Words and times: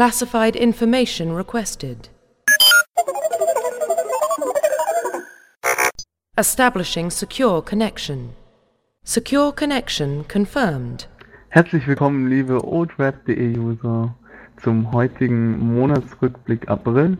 Classified 0.00 0.56
information 0.56 1.34
requested. 1.34 2.08
Establishing 6.38 7.10
secure 7.10 7.60
connection. 7.60 8.30
Secure 9.04 9.52
connection 9.52 10.24
confirmed. 10.24 11.06
Herzlich 11.50 11.86
willkommen, 11.86 12.30
liebe 12.30 12.64
oldweb.de 12.64 13.58
User, 13.58 14.14
zum 14.62 14.90
heutigen 14.90 15.58
Monatsrückblick 15.74 16.70
April. 16.70 17.18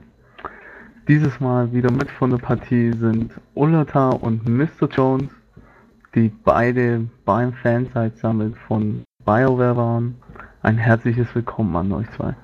Dieses 1.06 1.38
Mal 1.38 1.70
wieder 1.74 1.92
mit 1.92 2.10
von 2.10 2.30
der 2.30 2.38
Partie 2.38 2.92
sind 2.94 3.30
Ullata 3.54 4.08
und 4.08 4.48
Mr. 4.48 4.88
Jones, 4.90 5.28
die 6.14 6.30
beide 6.30 7.06
beim 7.26 7.52
Fansite 7.52 8.16
Summit 8.16 8.56
von 8.66 9.02
BioWare 9.26 9.76
waren. 9.76 10.14
Ein 10.62 10.78
herzliches 10.78 11.26
Willkommen 11.34 11.76
an 11.76 11.92
euch 11.92 12.10
zwei. 12.16 12.34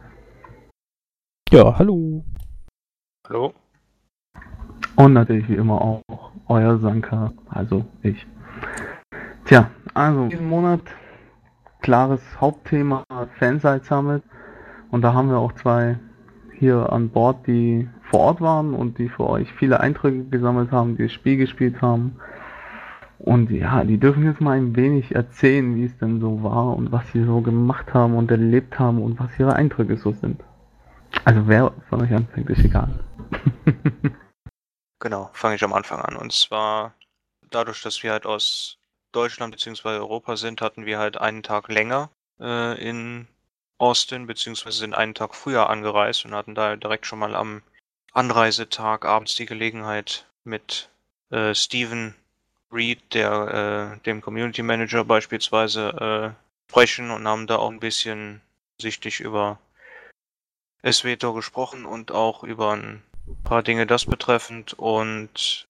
Ja, 1.52 1.78
hallo. 1.78 2.24
Hallo. 3.28 3.54
Und 4.96 5.12
natürlich 5.12 5.48
wie 5.48 5.54
immer 5.54 5.80
auch 5.80 6.02
euer 6.48 6.78
Sanka, 6.78 7.32
also 7.48 7.84
ich. 8.02 8.26
Tja, 9.44 9.70
also 9.94 10.26
diesen 10.26 10.48
Monat 10.48 10.80
klares 11.82 12.20
Hauptthema 12.40 13.04
Fansite 13.38 13.84
Summit 13.84 14.24
und 14.90 15.02
da 15.02 15.14
haben 15.14 15.28
wir 15.28 15.38
auch 15.38 15.52
zwei 15.52 16.00
hier 16.52 16.92
an 16.92 17.10
Bord, 17.10 17.46
die 17.46 17.88
vor 18.10 18.20
Ort 18.20 18.40
waren 18.40 18.74
und 18.74 18.98
die 18.98 19.08
für 19.08 19.30
euch 19.30 19.52
viele 19.52 19.78
Eindrücke 19.78 20.24
gesammelt 20.24 20.72
haben, 20.72 20.96
die 20.96 21.04
das 21.04 21.12
Spiel 21.12 21.36
gespielt 21.36 21.80
haben. 21.80 22.16
Und 23.20 23.52
ja, 23.52 23.84
die 23.84 23.98
dürfen 23.98 24.24
jetzt 24.24 24.40
mal 24.40 24.56
ein 24.56 24.74
wenig 24.74 25.14
erzählen, 25.14 25.76
wie 25.76 25.84
es 25.84 25.96
denn 25.98 26.18
so 26.18 26.42
war 26.42 26.76
und 26.76 26.90
was 26.90 27.08
sie 27.12 27.22
so 27.22 27.40
gemacht 27.40 27.94
haben 27.94 28.16
und 28.16 28.32
erlebt 28.32 28.80
haben 28.80 29.00
und 29.00 29.20
was 29.20 29.38
ihre 29.38 29.54
Eindrücke 29.54 29.96
so 29.96 30.10
sind. 30.10 30.42
Also 31.24 31.46
wer 31.46 31.72
von 31.88 32.02
euch 32.02 32.12
anfängt, 32.12 32.50
ist 32.50 32.64
egal. 32.64 32.88
Genau, 34.98 35.30
fange 35.34 35.56
ich 35.56 35.62
am 35.62 35.74
Anfang 35.74 36.00
an. 36.00 36.16
Und 36.16 36.32
zwar 36.32 36.94
dadurch, 37.50 37.82
dass 37.82 38.02
wir 38.02 38.12
halt 38.12 38.26
aus 38.26 38.78
Deutschland 39.12 39.52
bzw. 39.52 39.88
Europa 39.88 40.36
sind, 40.36 40.60
hatten 40.60 40.86
wir 40.86 40.98
halt 40.98 41.18
einen 41.18 41.42
Tag 41.42 41.68
länger 41.68 42.10
äh, 42.40 42.80
in 42.82 43.28
Austin, 43.78 44.26
beziehungsweise 44.26 44.78
sind 44.78 44.94
einen 44.94 45.14
Tag 45.14 45.34
früher 45.34 45.68
angereist 45.68 46.24
und 46.24 46.34
hatten 46.34 46.54
da 46.54 46.76
direkt 46.76 47.06
schon 47.06 47.18
mal 47.18 47.34
am 47.34 47.62
Anreisetag 48.12 49.04
abends 49.04 49.34
die 49.34 49.46
Gelegenheit 49.46 50.26
mit 50.44 50.88
äh, 51.30 51.54
Steven 51.54 52.14
Reed, 52.72 53.14
der, 53.14 53.98
äh, 53.98 54.04
dem 54.04 54.22
Community 54.22 54.62
Manager 54.62 55.04
beispielsweise, 55.04 56.34
äh, 56.34 56.70
sprechen 56.70 57.10
und 57.10 57.28
haben 57.28 57.46
da 57.46 57.56
auch 57.56 57.70
ein 57.70 57.80
bisschen 57.80 58.40
sichtlich 58.80 59.20
über 59.20 59.58
SWTOR 60.90 61.34
gesprochen 61.34 61.84
und 61.84 62.12
auch 62.12 62.44
über 62.44 62.72
ein 62.72 63.02
paar 63.44 63.62
Dinge 63.62 63.86
das 63.86 64.06
betreffend 64.06 64.74
und 64.74 65.66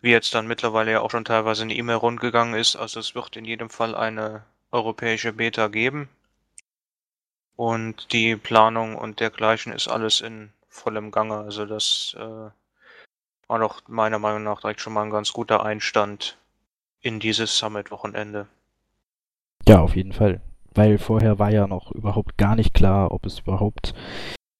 wie 0.00 0.10
jetzt 0.10 0.34
dann 0.34 0.46
mittlerweile 0.46 0.92
ja 0.92 1.00
auch 1.00 1.10
schon 1.10 1.24
teilweise 1.24 1.62
eine 1.62 1.74
E-Mail 1.74 1.96
rundgegangen 1.96 2.54
ist, 2.54 2.76
also 2.76 3.00
es 3.00 3.14
wird 3.14 3.36
in 3.36 3.44
jedem 3.44 3.70
Fall 3.70 3.94
eine 3.94 4.44
europäische 4.70 5.32
Beta 5.32 5.68
geben 5.68 6.08
und 7.56 8.12
die 8.12 8.36
Planung 8.36 8.96
und 8.96 9.20
dergleichen 9.20 9.72
ist 9.72 9.88
alles 9.88 10.20
in 10.20 10.52
vollem 10.68 11.10
Gange, 11.10 11.38
also 11.38 11.66
das 11.66 12.14
äh, 12.18 12.50
war 13.48 13.58
doch 13.58 13.82
meiner 13.88 14.18
Meinung 14.18 14.42
nach 14.42 14.60
direkt 14.60 14.80
schon 14.80 14.92
mal 14.92 15.02
ein 15.02 15.10
ganz 15.10 15.32
guter 15.32 15.64
Einstand 15.64 16.36
in 17.00 17.20
dieses 17.20 17.58
Summit-Wochenende. 17.58 18.46
Ja, 19.68 19.80
auf 19.80 19.96
jeden 19.96 20.12
Fall. 20.12 20.40
Weil 20.74 20.98
vorher 20.98 21.38
war 21.38 21.50
ja 21.50 21.66
noch 21.66 21.92
überhaupt 21.92 22.36
gar 22.36 22.54
nicht 22.56 22.74
klar, 22.74 23.10
ob 23.10 23.24
es 23.24 23.40
überhaupt, 23.40 23.94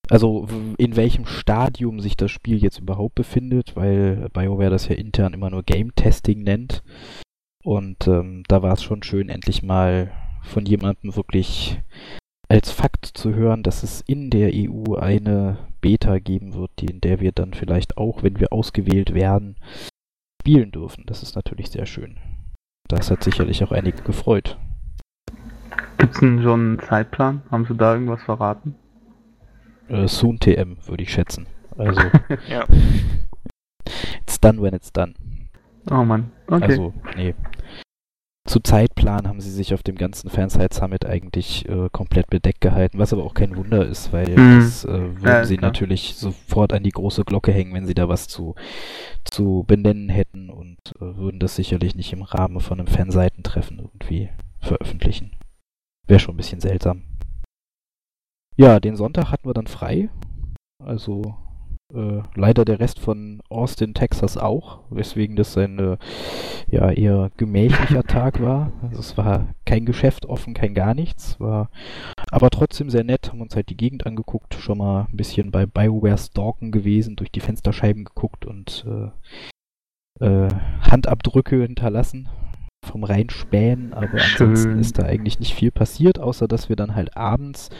also 0.08 0.46
in 0.78 0.96
welchem 0.96 1.26
Stadium 1.26 2.00
sich 2.00 2.16
das 2.16 2.30
Spiel 2.30 2.58
jetzt 2.58 2.78
überhaupt 2.78 3.14
befindet, 3.14 3.76
weil 3.76 4.28
BioWare 4.32 4.70
das 4.70 4.88
ja 4.88 4.94
intern 4.94 5.32
immer 5.32 5.50
nur 5.50 5.62
Game 5.62 5.94
Testing 5.94 6.42
nennt. 6.42 6.82
Und 7.64 8.06
ähm, 8.06 8.44
da 8.46 8.62
war 8.62 8.74
es 8.74 8.82
schon 8.82 9.02
schön, 9.02 9.28
endlich 9.28 9.62
mal 9.62 10.12
von 10.42 10.64
jemandem 10.66 11.16
wirklich 11.16 11.80
als 12.48 12.70
Fakt 12.70 13.06
zu 13.06 13.34
hören, 13.34 13.64
dass 13.64 13.82
es 13.82 14.02
in 14.02 14.30
der 14.30 14.52
EU 14.54 14.94
eine 14.94 15.58
Beta 15.80 16.20
geben 16.20 16.54
wird, 16.54 16.70
die, 16.78 16.86
in 16.86 17.00
der 17.00 17.18
wir 17.18 17.32
dann 17.32 17.54
vielleicht 17.54 17.98
auch, 17.98 18.22
wenn 18.22 18.38
wir 18.38 18.52
ausgewählt 18.52 19.14
werden, 19.14 19.56
spielen 20.40 20.70
dürfen. 20.70 21.04
Das 21.06 21.24
ist 21.24 21.34
natürlich 21.34 21.70
sehr 21.70 21.86
schön. 21.86 22.18
Das 22.86 23.10
hat 23.10 23.24
sicherlich 23.24 23.64
auch 23.64 23.72
einige 23.72 24.02
gefreut. 24.02 24.58
Gibt 25.98 26.14
es 26.14 26.20
denn 26.20 26.40
schon 26.42 26.60
einen 26.60 26.78
Zeitplan? 26.78 27.42
Haben 27.50 27.66
Sie 27.66 27.76
da 27.76 27.94
irgendwas 27.94 28.22
verraten? 28.22 28.76
Äh, 29.88 30.08
Soon 30.08 30.38
TM, 30.40 30.76
würde 30.86 31.02
ich 31.02 31.12
schätzen. 31.12 31.46
Also, 31.76 32.00
Ja. 32.48 32.64
it's 34.22 34.40
done 34.40 34.60
when 34.60 34.74
it's 34.74 34.92
done. 34.92 35.14
Oh 35.90 36.04
Mann, 36.04 36.32
okay. 36.48 36.64
Also, 36.64 36.92
nee. 37.16 37.34
Zu 38.48 38.60
Zeitplan 38.60 39.26
haben 39.26 39.40
sie 39.40 39.50
sich 39.50 39.74
auf 39.74 39.82
dem 39.82 39.96
ganzen 39.96 40.30
Fanside 40.30 40.72
Summit 40.72 41.04
eigentlich 41.04 41.68
äh, 41.68 41.88
komplett 41.90 42.28
bedeckt 42.30 42.60
gehalten, 42.60 42.98
was 43.00 43.12
aber 43.12 43.24
auch 43.24 43.34
kein 43.34 43.56
Wunder 43.56 43.84
ist, 43.84 44.12
weil 44.12 44.28
Mhm. 44.28 44.60
das 44.60 44.84
äh, 44.84 44.88
würden 44.88 45.24
Ja, 45.24 45.44
sie 45.44 45.56
klar. 45.56 45.68
natürlich 45.70 46.14
sofort 46.14 46.72
an 46.72 46.84
die 46.84 46.90
große 46.92 47.24
Glocke 47.24 47.50
hängen, 47.52 47.74
wenn 47.74 47.86
sie 47.86 47.94
da 47.94 48.08
was 48.08 48.28
zu, 48.28 48.54
zu 49.24 49.64
benennen 49.66 50.08
hätten 50.08 50.48
und 50.50 50.78
äh, 51.00 51.16
würden 51.16 51.40
das 51.40 51.56
sicherlich 51.56 51.96
nicht 51.96 52.12
im 52.12 52.22
Rahmen 52.22 52.60
von 52.60 52.78
einem 52.78 52.86
Fanseitentreffen 52.86 53.80
irgendwie 53.80 54.28
veröffentlichen. 54.60 55.32
Wäre 56.06 56.20
schon 56.20 56.34
ein 56.34 56.38
bisschen 56.38 56.60
seltsam. 56.60 57.02
Ja, 58.56 58.80
den 58.80 58.96
Sonntag 58.96 59.30
hatten 59.30 59.48
wir 59.48 59.54
dann 59.54 59.66
frei. 59.66 60.08
Also 60.82 61.34
äh, 61.94 62.22
leider 62.34 62.64
der 62.64 62.80
Rest 62.80 62.98
von 62.98 63.40
Austin, 63.48 63.94
Texas 63.94 64.36
auch, 64.36 64.80
weswegen 64.90 65.36
das 65.36 65.56
ein 65.56 65.78
äh, 65.78 65.96
ja, 66.70 66.90
eher 66.90 67.30
gemächlicher 67.36 68.02
Tag 68.06 68.40
war. 68.40 68.72
Also 68.82 69.00
es 69.00 69.16
war 69.16 69.54
kein 69.64 69.84
Geschäft 69.84 70.26
offen, 70.26 70.54
kein 70.54 70.74
gar 70.74 70.94
nichts, 70.94 71.38
war 71.38 71.70
aber 72.30 72.50
trotzdem 72.50 72.90
sehr 72.90 73.04
nett, 73.04 73.30
haben 73.30 73.40
uns 73.40 73.54
halt 73.54 73.68
die 73.68 73.76
Gegend 73.76 74.06
angeguckt, 74.06 74.54
schon 74.54 74.78
mal 74.78 75.06
ein 75.10 75.16
bisschen 75.16 75.50
bei 75.50 75.66
BioWare 75.66 76.18
stalken 76.18 76.72
gewesen, 76.72 77.16
durch 77.16 77.30
die 77.30 77.40
Fensterscheiben 77.40 78.04
geguckt 78.04 78.46
und 78.46 78.84
äh, 80.20 80.24
äh, 80.24 80.48
Handabdrücke 80.80 81.62
hinterlassen 81.62 82.28
vom 82.84 83.04
Reinspähen, 83.04 83.92
aber 83.92 84.18
Schön. 84.18 84.48
ansonsten 84.48 84.78
ist 84.78 84.98
da 84.98 85.04
eigentlich 85.04 85.40
nicht 85.40 85.54
viel 85.54 85.70
passiert, 85.70 86.18
außer 86.18 86.48
dass 86.48 86.68
wir 86.68 86.76
dann 86.76 86.94
halt 86.94 87.16
abends 87.16 87.70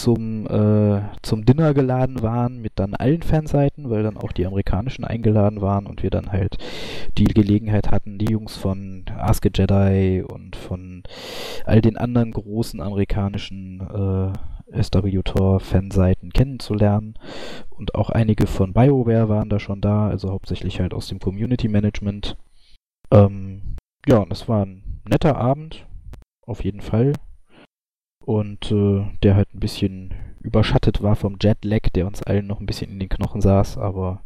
zum, 0.00 0.46
äh, 0.46 1.02
zum 1.22 1.44
Dinner 1.44 1.74
geladen 1.74 2.22
waren 2.22 2.60
mit 2.62 2.72
dann 2.76 2.94
allen 2.94 3.22
Fanseiten, 3.22 3.90
weil 3.90 4.02
dann 4.02 4.16
auch 4.16 4.32
die 4.32 4.46
amerikanischen 4.46 5.04
eingeladen 5.04 5.60
waren 5.60 5.86
und 5.86 6.02
wir 6.02 6.10
dann 6.10 6.32
halt 6.32 6.56
die 7.18 7.24
Gelegenheit 7.24 7.90
hatten, 7.90 8.18
die 8.18 8.30
Jungs 8.30 8.56
von 8.56 9.04
Ask 9.18 9.46
a 9.46 9.50
Jedi 9.54 10.22
und 10.22 10.56
von 10.56 11.02
all 11.66 11.80
den 11.80 11.96
anderen 11.96 12.32
großen 12.32 12.80
amerikanischen 12.80 13.80
äh, 13.80 14.82
SWTOR-Fanseiten 14.82 16.32
kennenzulernen. 16.32 17.14
Und 17.68 17.94
auch 17.94 18.10
einige 18.10 18.46
von 18.46 18.72
BioWare 18.72 19.28
waren 19.28 19.50
da 19.50 19.58
schon 19.58 19.80
da, 19.80 20.08
also 20.08 20.30
hauptsächlich 20.30 20.80
halt 20.80 20.94
aus 20.94 21.08
dem 21.08 21.18
Community 21.18 21.68
Management. 21.68 22.36
Ähm, 23.10 23.76
ja, 24.06 24.18
und 24.18 24.32
es 24.32 24.48
war 24.48 24.64
ein 24.64 25.00
netter 25.08 25.36
Abend, 25.36 25.86
auf 26.46 26.64
jeden 26.64 26.80
Fall 26.80 27.12
und 28.24 28.70
äh, 28.70 29.04
der 29.22 29.36
halt 29.36 29.54
ein 29.54 29.60
bisschen 29.60 30.14
überschattet 30.40 31.02
war 31.02 31.16
vom 31.16 31.36
Jetlag, 31.40 31.90
der 31.94 32.06
uns 32.06 32.22
allen 32.22 32.46
noch 32.46 32.60
ein 32.60 32.66
bisschen 32.66 32.90
in 32.90 32.98
den 32.98 33.08
Knochen 33.08 33.40
saß, 33.40 33.78
aber 33.78 34.20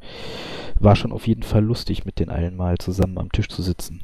war 0.79 0.97
schon 0.97 1.13
auf 1.13 1.27
jeden 1.27 1.43
Fall 1.43 1.65
lustig, 1.65 2.05
mit 2.05 2.19
den 2.21 2.31
allen 2.31 2.57
mal 2.57 2.79
zusammen 2.79 3.19
am 3.19 3.33
Tisch 3.33 3.49
zu 3.49 3.63
sitzen. 3.63 4.01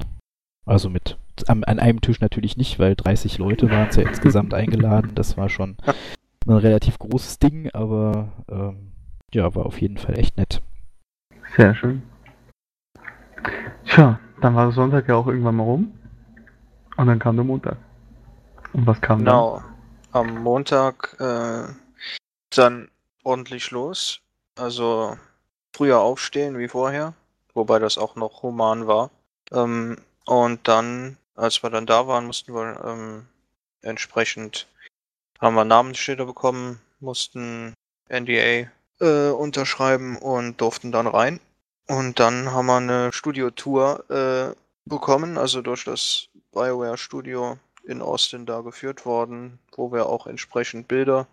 Also 0.65 0.89
mit 0.89 1.17
am, 1.47 1.63
an 1.65 1.79
einem 1.79 2.01
Tisch 2.01 2.19
natürlich 2.21 2.57
nicht, 2.57 2.79
weil 2.79 2.95
30 2.95 3.37
Leute 3.37 3.69
waren 3.71 3.89
es 3.89 3.95
ja 3.95 4.03
insgesamt 4.03 4.53
eingeladen. 4.53 5.11
Das 5.15 5.37
war 5.37 5.49
schon 5.49 5.77
ein 6.47 6.55
relativ 6.55 6.99
großes 6.99 7.39
Ding, 7.39 7.69
aber 7.71 8.29
ähm, 8.49 8.91
ja, 9.33 9.53
war 9.55 9.65
auf 9.65 9.81
jeden 9.81 9.97
Fall 9.97 10.17
echt 10.17 10.37
nett. 10.37 10.61
Sehr 11.55 11.73
schön. 11.75 12.03
Tja, 13.85 14.19
dann 14.41 14.55
war 14.55 14.65
der 14.65 14.73
Sonntag 14.73 15.07
ja 15.07 15.15
auch 15.15 15.27
irgendwann 15.27 15.55
mal 15.55 15.63
rum. 15.63 15.91
Und 16.97 17.07
dann 17.07 17.19
kam 17.19 17.35
der 17.35 17.45
Montag. 17.45 17.77
Und 18.73 18.85
was 18.85 19.01
kam 19.01 19.19
Genau. 19.19 19.61
Am 20.13 20.43
Montag 20.43 21.15
äh, 21.19 21.73
dann 22.49 22.91
ordentlich 23.23 23.71
los. 23.71 24.19
Also 24.55 25.17
früher 25.73 25.99
aufstehen 26.01 26.57
wie 26.57 26.67
vorher, 26.67 27.13
wobei 27.53 27.79
das 27.79 27.97
auch 27.97 28.15
noch 28.15 28.43
human 28.43 28.87
war. 28.87 29.09
Ähm, 29.51 29.97
und 30.25 30.67
dann, 30.67 31.17
als 31.35 31.63
wir 31.63 31.69
dann 31.69 31.85
da 31.85 32.07
waren, 32.07 32.25
mussten 32.25 32.53
wir 32.53 32.83
ähm, 32.83 33.25
entsprechend 33.81 34.67
haben 35.39 35.55
wir 35.55 35.63
Namensschilder 35.65 36.25
bekommen, 36.25 36.81
mussten 36.99 37.73
NDA 38.09 38.69
äh, 38.99 39.29
unterschreiben 39.31 40.17
und 40.17 40.59
durften 40.59 40.91
dann 40.91 41.07
rein. 41.07 41.39
Und 41.87 42.19
dann 42.19 42.51
haben 42.51 42.67
wir 42.67 42.77
eine 42.77 43.13
Studiotour 43.13 44.09
äh, 44.09 44.55
bekommen, 44.85 45.37
also 45.37 45.61
durch 45.61 45.85
das 45.85 46.27
BioWare 46.51 46.97
Studio 46.97 47.57
in 47.83 48.01
Austin 48.01 48.45
da 48.45 48.61
geführt 48.61 49.05
worden, 49.05 49.59
wo 49.75 49.91
wir 49.91 50.07
auch 50.07 50.27
entsprechend 50.27 50.87
Bilder 50.87 51.27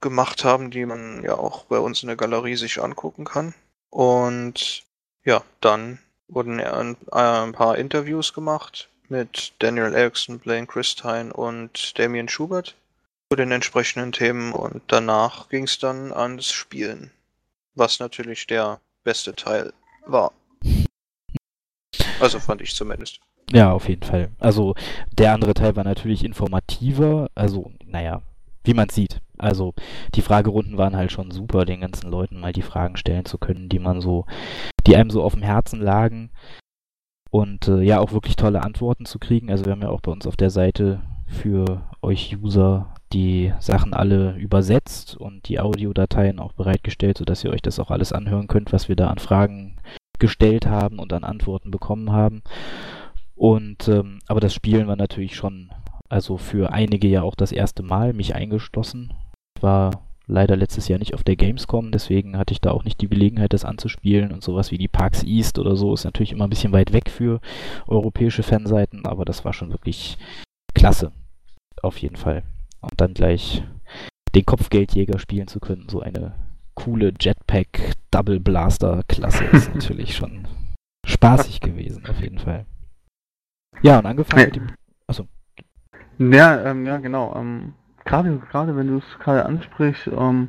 gemacht 0.00 0.44
haben, 0.44 0.70
die 0.70 0.84
man 0.84 1.22
ja 1.22 1.36
auch 1.36 1.64
bei 1.64 1.78
uns 1.78 2.02
in 2.02 2.08
der 2.08 2.16
Galerie 2.16 2.56
sich 2.56 2.82
angucken 2.82 3.24
kann. 3.24 3.54
Und 3.90 4.84
ja, 5.24 5.42
dann 5.60 5.98
wurden 6.28 6.60
ein, 6.60 6.96
ein 7.10 7.52
paar 7.52 7.78
Interviews 7.78 8.32
gemacht 8.32 8.88
mit 9.08 9.54
Daniel 9.58 9.94
Erickson, 9.94 10.38
Blaine 10.38 10.66
Christine 10.66 11.32
und 11.32 11.98
Damien 11.98 12.28
Schubert 12.28 12.74
zu 13.30 13.36
den 13.36 13.52
entsprechenden 13.52 14.12
Themen 14.12 14.52
und 14.52 14.82
danach 14.88 15.48
ging 15.48 15.64
es 15.64 15.78
dann 15.78 16.12
ans 16.12 16.50
Spielen, 16.50 17.10
was 17.74 17.98
natürlich 17.98 18.46
der 18.46 18.80
beste 19.04 19.34
Teil 19.34 19.72
war. 20.06 20.32
Also 22.20 22.40
fand 22.40 22.60
ich 22.60 22.74
zumindest. 22.74 23.20
Ja, 23.50 23.72
auf 23.72 23.88
jeden 23.88 24.02
Fall. 24.02 24.30
Also 24.38 24.74
der 25.18 25.32
andere 25.32 25.54
Teil 25.54 25.76
war 25.76 25.84
natürlich 25.84 26.24
informativer, 26.24 27.28
also 27.34 27.70
naja, 27.84 28.22
wie 28.64 28.74
man 28.74 28.88
sieht. 28.88 29.20
Also 29.38 29.74
die 30.14 30.22
Fragerunden 30.22 30.78
waren 30.78 30.96
halt 30.96 31.12
schon 31.12 31.30
super, 31.30 31.64
den 31.64 31.80
ganzen 31.80 32.10
Leuten 32.10 32.38
mal 32.38 32.52
die 32.52 32.62
Fragen 32.62 32.96
stellen 32.96 33.24
zu 33.24 33.38
können, 33.38 33.68
die 33.68 33.80
man 33.80 34.00
so, 34.00 34.24
die 34.86 34.96
einem 34.96 35.10
so 35.10 35.22
auf 35.22 35.34
dem 35.34 35.42
Herzen 35.42 35.80
lagen 35.80 36.30
und 37.30 37.66
äh, 37.68 37.80
ja 37.82 37.98
auch 37.98 38.12
wirklich 38.12 38.36
tolle 38.36 38.62
Antworten 38.62 39.04
zu 39.04 39.18
kriegen. 39.18 39.50
Also 39.50 39.64
wir 39.64 39.72
haben 39.72 39.82
ja 39.82 39.88
auch 39.88 40.00
bei 40.00 40.12
uns 40.12 40.26
auf 40.26 40.36
der 40.36 40.50
Seite 40.50 41.00
für 41.26 41.82
euch 42.02 42.36
User 42.40 42.94
die 43.12 43.52
Sachen 43.58 43.94
alle 43.94 44.36
übersetzt 44.36 45.16
und 45.16 45.48
die 45.48 45.60
Audiodateien 45.60 46.38
auch 46.38 46.52
bereitgestellt, 46.52 47.18
sodass 47.18 47.44
ihr 47.44 47.50
euch 47.50 47.62
das 47.62 47.78
auch 47.78 47.90
alles 47.90 48.12
anhören 48.12 48.48
könnt, 48.48 48.72
was 48.72 48.88
wir 48.88 48.96
da 48.96 49.08
an 49.08 49.18
Fragen 49.18 49.76
gestellt 50.18 50.66
haben 50.66 50.98
und 50.98 51.12
an 51.12 51.24
Antworten 51.24 51.70
bekommen 51.70 52.12
haben. 52.12 52.42
Und 53.34 53.88
ähm, 53.88 54.20
aber 54.26 54.40
das 54.40 54.54
Spielen 54.54 54.86
war 54.86 54.96
natürlich 54.96 55.36
schon, 55.36 55.70
also 56.08 56.36
für 56.36 56.72
einige 56.72 57.08
ja 57.08 57.22
auch 57.22 57.34
das 57.34 57.52
erste 57.52 57.82
Mal, 57.82 58.12
mich 58.12 58.34
eingeschlossen. 58.34 59.14
Ich 59.56 59.62
war 59.62 60.02
leider 60.26 60.56
letztes 60.56 60.88
Jahr 60.88 60.98
nicht 60.98 61.14
auf 61.14 61.24
der 61.24 61.36
Gamescom, 61.36 61.90
deswegen 61.90 62.38
hatte 62.38 62.52
ich 62.52 62.60
da 62.60 62.70
auch 62.70 62.84
nicht 62.84 63.00
die 63.00 63.08
Gelegenheit, 63.08 63.52
das 63.52 63.64
anzuspielen 63.64 64.32
und 64.32 64.42
sowas 64.42 64.70
wie 64.70 64.78
die 64.78 64.88
Parks 64.88 65.22
East 65.24 65.58
oder 65.58 65.76
so 65.76 65.92
ist 65.92 66.04
natürlich 66.04 66.32
immer 66.32 66.44
ein 66.44 66.50
bisschen 66.50 66.72
weit 66.72 66.92
weg 66.92 67.10
für 67.10 67.40
europäische 67.86 68.42
Fanseiten, 68.42 69.04
aber 69.06 69.24
das 69.24 69.44
war 69.44 69.52
schon 69.52 69.70
wirklich 69.70 70.18
klasse. 70.74 71.12
Auf 71.82 71.98
jeden 71.98 72.16
Fall 72.16 72.44
und 72.82 73.00
dann 73.00 73.14
gleich 73.14 73.62
den 74.34 74.44
Kopfgeldjäger 74.44 75.18
spielen 75.18 75.48
zu 75.48 75.60
können. 75.60 75.88
So 75.88 76.00
eine 76.00 76.34
coole 76.74 77.12
Jetpack 77.18 77.94
Double 78.10 78.40
Blaster 78.40 79.02
Klasse 79.08 79.44
ist 79.44 79.68
natürlich 79.74 80.14
schon 80.14 80.46
spaßig 81.06 81.60
gewesen, 81.60 82.04
auf 82.06 82.20
jeden 82.20 82.38
Fall. 82.38 82.66
Ja, 83.80 83.98
und 83.98 84.06
angefangen 84.06 84.44
mit 84.44 84.56
dem. 84.56 84.66
Achso. 85.06 85.26
Ja, 86.18 86.64
ähm, 86.64 86.86
ja, 86.86 86.98
genau. 86.98 87.34
Ähm, 87.36 87.74
gerade, 88.04 88.38
gerade 88.50 88.76
wenn 88.76 88.88
du 88.88 88.98
es 88.98 89.18
gerade 89.18 89.44
ansprichst, 89.46 90.08
ähm, 90.08 90.48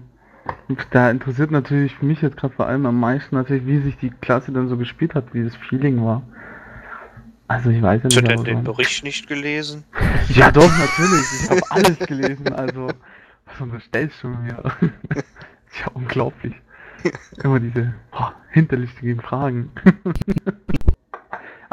da 0.92 1.10
interessiert 1.10 1.52
natürlich 1.52 2.02
mich 2.02 2.22
jetzt 2.22 2.38
gerade 2.38 2.54
vor 2.54 2.68
allem 2.68 2.86
am 2.86 3.00
meisten 3.00 3.36
natürlich, 3.36 3.66
wie 3.66 3.80
sich 3.80 3.98
die 3.98 4.10
Klasse 4.10 4.52
dann 4.52 4.68
so 4.68 4.78
gespielt 4.78 5.16
hat, 5.16 5.34
wie 5.34 5.44
das 5.44 5.56
Feeling 5.56 6.04
war. 6.04 6.24
Also 7.48 7.70
ich 7.70 7.82
weiß 7.82 8.02
ja 8.04 8.06
Hast 8.06 8.16
nicht. 8.16 8.32
du 8.32 8.36
denn 8.36 8.44
den 8.44 8.64
Bericht 8.64 9.04
nicht 9.04 9.28
gelesen? 9.28 9.84
Ja 10.30 10.52
doch, 10.52 10.72
natürlich. 10.78 11.26
Ich 11.44 11.50
habe 11.50 11.62
alles 11.70 12.00
gelesen. 12.00 12.54
Also, 12.54 12.88
was 13.46 13.60
unterstellst 13.60 14.24
du 14.24 14.30
mir? 14.30 14.64
ja, 14.82 15.88
unglaublich. 15.94 16.56
Immer 17.44 17.60
diese 17.60 17.94
oh, 18.14 18.30
hinterlistigen 18.52 19.20
Fragen. 19.20 19.72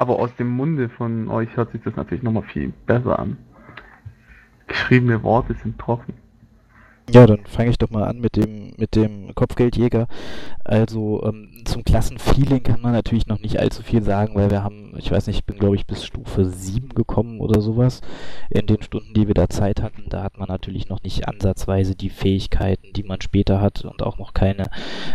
Aber 0.01 0.19
aus 0.19 0.35
dem 0.37 0.49
Munde 0.49 0.89
von 0.89 1.29
euch 1.29 1.55
hört 1.59 1.73
sich 1.73 1.83
das 1.83 1.95
natürlich 1.95 2.23
nochmal 2.23 2.45
viel 2.45 2.73
besser 2.87 3.19
an. 3.19 3.37
Geschriebene 4.67 5.23
Worte 5.23 5.53
sind 5.53 5.79
trocken. 5.79 6.15
Ja, 7.13 7.27
dann 7.27 7.45
fange 7.45 7.71
ich 7.71 7.79
doch 7.79 7.91
mal 7.91 8.05
an 8.05 8.21
mit 8.21 8.37
dem, 8.37 8.73
mit 8.77 8.95
dem 8.95 9.35
Kopfgeldjäger. 9.35 10.07
Also 10.63 11.23
ähm, 11.25 11.63
zum 11.65 11.83
Klassenfeeling 11.83 12.63
kann 12.63 12.81
man 12.81 12.93
natürlich 12.93 13.27
noch 13.27 13.41
nicht 13.41 13.59
allzu 13.59 13.83
viel 13.83 14.03
sagen, 14.03 14.37
weil 14.37 14.51
wir 14.51 14.63
haben, 14.63 14.95
ich 14.97 15.11
weiß 15.11 15.27
nicht, 15.27 15.39
ich 15.39 15.45
bin 15.45 15.59
glaube 15.59 15.75
ich 15.75 15.87
bis 15.87 16.05
Stufe 16.05 16.45
7 16.45 16.91
gekommen 16.91 17.41
oder 17.41 17.61
sowas 17.61 18.01
in 18.49 18.67
den 18.67 18.81
Stunden, 18.83 19.13
die 19.15 19.27
wir 19.27 19.35
da 19.35 19.49
Zeit 19.49 19.83
hatten. 19.83 20.05
Da 20.09 20.23
hat 20.23 20.39
man 20.39 20.49
natürlich 20.49 20.89
noch 20.89 21.03
nicht 21.03 21.27
ansatzweise 21.27 21.97
die 21.97 22.11
Fähigkeiten, 22.11 22.93
die 22.93 23.03
man 23.03 23.21
später 23.21 23.61
hat 23.61 23.85
und 23.85 24.03
auch 24.03 24.19
noch 24.19 24.33
keine 24.33 24.67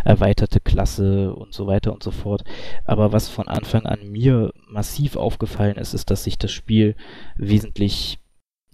erweiterte 0.04 0.60
Klasse 0.60 1.34
und 1.34 1.54
so 1.54 1.66
weiter 1.66 1.94
und 1.94 2.04
so 2.04 2.12
fort. 2.12 2.44
Aber 2.84 3.14
was 3.14 3.30
von 3.30 3.48
Anfang 3.48 3.86
an 3.86 4.12
mir 4.12 4.52
massiv 4.68 5.16
aufgefallen 5.16 5.78
ist, 5.78 5.94
ist, 5.94 6.12
dass 6.12 6.26
sich 6.26 6.38
das 6.38 6.52
Spiel 6.52 6.96
wesentlich 7.38 8.20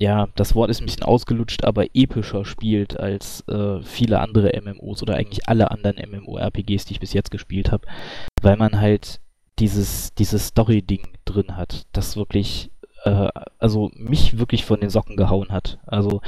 ja, 0.02 0.30
das 0.34 0.56
Wort 0.56 0.72
ist 0.72 0.82
ein 0.82 0.88
bisschen 0.88 1.04
ausgelutscht, 1.04 1.64
aber 1.64 1.86
epischer 1.94 2.44
spielt 2.44 3.00
als 3.00 3.48
äh, 3.48 3.84
viele 3.84 4.20
andere 4.20 4.60
MMOs 4.60 5.04
oder 5.04 5.16
eigentlich 5.16 5.48
alle 5.48 5.70
anderen 5.70 5.98
MMORPGs, 5.98 6.86
die 6.86 6.94
ich 6.94 7.00
bis 7.00 7.14
jetzt 7.14 7.30
gespielt 7.30 7.72
habe, 7.72 7.86
weil 8.42 8.58
man 8.58 8.82
halt 8.82 9.22
dieses, 9.60 10.12
dieses 10.16 10.48
Story-Ding 10.48 11.08
drin 11.24 11.56
hat, 11.56 11.86
das 11.92 12.18
wirklich, 12.18 12.72
äh, 13.04 13.30
also 13.60 13.92
mich 13.94 14.40
wirklich 14.40 14.66
von 14.66 14.80
den 14.80 14.90
Socken 14.90 15.18
gehauen 15.18 15.50
hat. 15.50 15.78
Also 15.86 16.22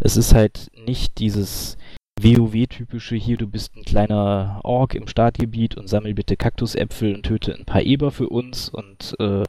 es 0.00 0.16
ist 0.16 0.34
halt 0.34 0.72
nicht 0.74 1.20
dieses 1.20 1.78
WoW-typische 2.20 3.14
hier, 3.14 3.36
du 3.36 3.46
bist 3.46 3.76
ein 3.76 3.84
kleiner 3.84 4.58
Ork 4.64 4.96
im 4.96 5.06
Startgebiet 5.06 5.76
und 5.76 5.88
sammel 5.88 6.14
bitte 6.14 6.36
Kaktusäpfel 6.36 7.14
und 7.14 7.22
töte 7.22 7.54
ein 7.54 7.66
paar 7.66 7.82
Eber 7.82 8.10
für 8.10 8.28
uns 8.28 8.68
und 8.68 9.14
äh, 9.20 9.44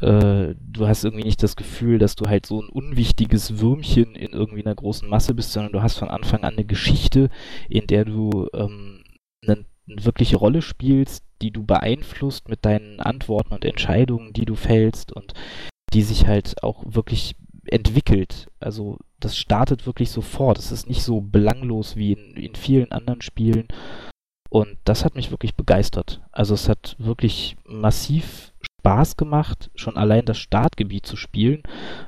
äh, 0.00 0.54
du 0.60 0.86
hast 0.86 1.04
irgendwie 1.04 1.24
nicht 1.24 1.42
das 1.42 1.56
Gefühl, 1.56 1.98
dass 1.98 2.16
du 2.16 2.26
halt 2.26 2.46
so 2.46 2.60
ein 2.60 2.68
unwichtiges 2.68 3.60
Würmchen 3.60 4.14
in 4.14 4.32
irgendwie 4.32 4.64
einer 4.64 4.74
großen 4.74 5.08
Masse 5.08 5.34
bist, 5.34 5.52
sondern 5.52 5.72
du 5.72 5.82
hast 5.82 5.98
von 5.98 6.08
Anfang 6.08 6.44
an 6.44 6.54
eine 6.54 6.64
Geschichte, 6.64 7.30
in 7.68 7.86
der 7.86 8.04
du 8.04 8.48
ähm, 8.52 9.02
eine, 9.42 9.64
eine 9.88 10.04
wirkliche 10.04 10.36
Rolle 10.36 10.62
spielst, 10.62 11.24
die 11.42 11.50
du 11.50 11.64
beeinflusst 11.64 12.48
mit 12.48 12.64
deinen 12.64 13.00
Antworten 13.00 13.54
und 13.54 13.64
Entscheidungen, 13.64 14.32
die 14.32 14.44
du 14.44 14.54
fällst 14.54 15.12
und 15.12 15.34
die 15.92 16.02
sich 16.02 16.26
halt 16.26 16.62
auch 16.62 16.84
wirklich 16.86 17.36
entwickelt. 17.66 18.48
Also 18.60 18.98
das 19.20 19.36
startet 19.36 19.86
wirklich 19.86 20.10
sofort. 20.10 20.58
Es 20.58 20.72
ist 20.72 20.88
nicht 20.88 21.02
so 21.02 21.20
belanglos 21.20 21.96
wie 21.96 22.12
in, 22.12 22.36
in 22.36 22.54
vielen 22.54 22.92
anderen 22.92 23.22
Spielen. 23.22 23.68
Und 24.48 24.78
das 24.84 25.04
hat 25.04 25.16
mich 25.16 25.30
wirklich 25.30 25.54
begeistert. 25.54 26.22
Also 26.32 26.54
es 26.54 26.68
hat 26.68 26.96
wirklich 26.98 27.56
massiv 27.64 28.52
Spaß 28.86 29.16
gemacht, 29.16 29.70
schon 29.74 29.96
allein 29.96 30.24
das 30.26 30.38
Startgebiet 30.38 31.06
zu 31.06 31.16
spielen. 31.16 31.64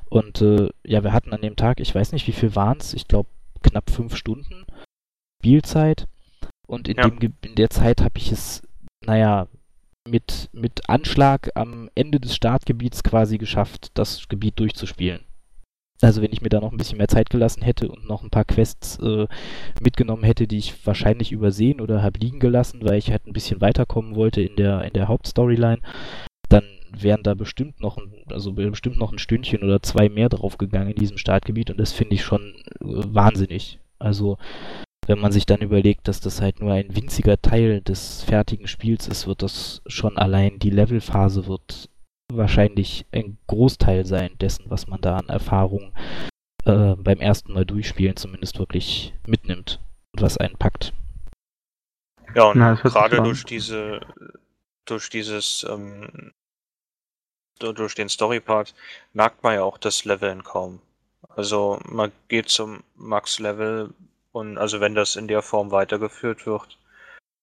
Und 0.09 0.41
äh, 0.43 0.69
ja, 0.87 1.03
wir 1.03 1.13
hatten 1.13 1.33
an 1.33 1.43
dem 1.43 1.57
Tag, 1.57 1.81
ich 1.81 1.93
weiß 1.93 2.13
nicht, 2.13 2.29
wie 2.29 2.33
viel 2.33 2.55
waren 2.55 2.79
es, 2.79 2.95
ich 2.95 3.09
glaube 3.09 3.29
knapp 3.63 3.91
fünf 3.91 4.15
Stunden 4.15 4.65
Spielzeit. 5.43 6.07
Und 6.69 6.89
in, 6.89 6.97
Ja. 6.97 7.09
dem, 7.09 7.35
in 7.45 7.57
der 7.57 7.71
Zeit 7.71 8.01
habe 8.01 8.17
ich 8.19 8.31
es, 8.31 8.63
naja, 9.05 9.49
mit, 10.09 10.51
mit 10.53 10.89
Anschlag 10.89 11.51
am 11.57 11.91
Ende 11.97 12.21
des 12.21 12.37
Startgebiets 12.37 13.03
quasi 13.03 13.39
geschafft, 13.39 13.91
das 13.95 14.29
Gebiet 14.29 14.61
durchzuspielen. 14.61 15.25
Also 16.01 16.23
wenn 16.23 16.33
ich 16.33 16.43
mir 16.43 16.49
da 16.49 16.61
noch 16.61 16.71
ein 16.71 16.77
bisschen 16.79 16.99
mehr 16.99 17.09
Zeit 17.09 17.29
gelassen 17.29 17.63
hätte 17.63 17.89
und 17.89 18.07
noch 18.07 18.23
ein 18.23 18.31
paar 18.31 18.45
Quests 18.45 19.01
äh, 19.01 19.27
mitgenommen 19.83 20.23
hätte, 20.23 20.47
die 20.47 20.59
ich 20.59 20.87
wahrscheinlich 20.87 21.33
übersehen 21.33 21.81
oder 21.81 22.05
habe 22.05 22.21
liegen 22.21 22.39
gelassen, 22.39 22.85
weil 22.85 22.99
ich 22.99 23.11
halt 23.11 23.27
ein 23.27 23.33
bisschen 23.33 23.61
weiterkommen 23.61 24.15
wollte 24.15 24.41
in 24.41 24.55
der, 24.55 24.85
in 24.85 24.93
der 24.93 25.09
Hauptstoryline, 25.09 25.81
dann 26.49 26.65
wären 26.91 27.23
da 27.23 27.35
bestimmt 27.35 27.81
noch 27.81 27.99
ein, 27.99 28.13
also 28.31 28.53
bestimmt 28.53 28.99
noch 28.99 29.13
ein 29.13 29.19
Stündchen 29.19 29.63
oder 29.63 29.83
zwei 29.83 30.09
mehr 30.09 30.29
draufgegangen 30.29 30.91
in 30.91 30.97
diesem 30.97 31.19
Startgebiet 31.19 31.71
und 31.71 31.79
das 31.79 31.93
finde 31.93 32.15
ich 32.15 32.25
schon 32.25 32.55
äh, 32.81 32.85
wahnsinnig. 32.85 33.79
Also 33.99 34.39
wenn 35.07 35.19
man 35.19 35.33
sich 35.33 35.47
dann 35.47 35.61
überlegt, 35.61 36.07
dass 36.07 36.21
das 36.21 36.41
halt 36.41 36.61
nur 36.61 36.73
ein 36.73 36.95
winziger 36.95 37.41
Teil 37.41 37.81
des 37.81 38.23
fertigen 38.25 38.69
Spiels 38.69 39.09
ist, 39.09 39.27
wird 39.27 39.43
das 39.43 39.83
schon 39.87 40.19
allein 40.19 40.59
die 40.59 40.71
Levelphase 40.71 41.47
wird 41.47 41.89
wahrscheinlich 42.31 43.07
ein 43.11 43.39
Großteil 43.47 44.05
sein 44.05 44.37
dessen, 44.39 44.67
was 44.69 44.87
man 44.87 45.01
da 45.01 45.17
an 45.17 45.29
Erfahrung 45.29 45.93
äh, 46.67 46.95
beim 46.97 47.21
ersten 47.21 47.55
Mal 47.55 47.65
durchspielen 47.65 48.17
zumindest 48.17 48.59
wirklich 48.59 49.15
mitnimmt 49.27 49.81
und 50.13 50.23
was 50.23 50.37
einen 50.37 50.57
packt. 50.57 50.93
Ja, 52.35 52.51
und 52.51 52.59
Na, 52.59 52.75
gerade 52.75 53.23
durch 53.23 53.45
diese, 53.45 54.01
durch 54.85 55.09
dieses, 55.09 55.67
ähm, 55.69 56.33
durch 57.59 57.95
den 57.95 58.09
Story-Part 58.09 58.75
merkt 59.13 59.43
man 59.43 59.55
ja 59.55 59.63
auch 59.63 59.79
das 59.79 60.05
Leveln 60.05 60.45
kaum. 60.45 60.81
Also 61.29 61.79
man 61.85 62.13
geht 62.29 62.49
zum 62.49 62.83
Max-Level 62.97 63.91
und 64.33 64.59
also 64.59 64.81
wenn 64.81 64.95
das 64.95 65.17
in 65.17 65.29
der 65.29 65.43
Form 65.43 65.71
weitergeführt 65.71 66.47
wird, 66.47 66.79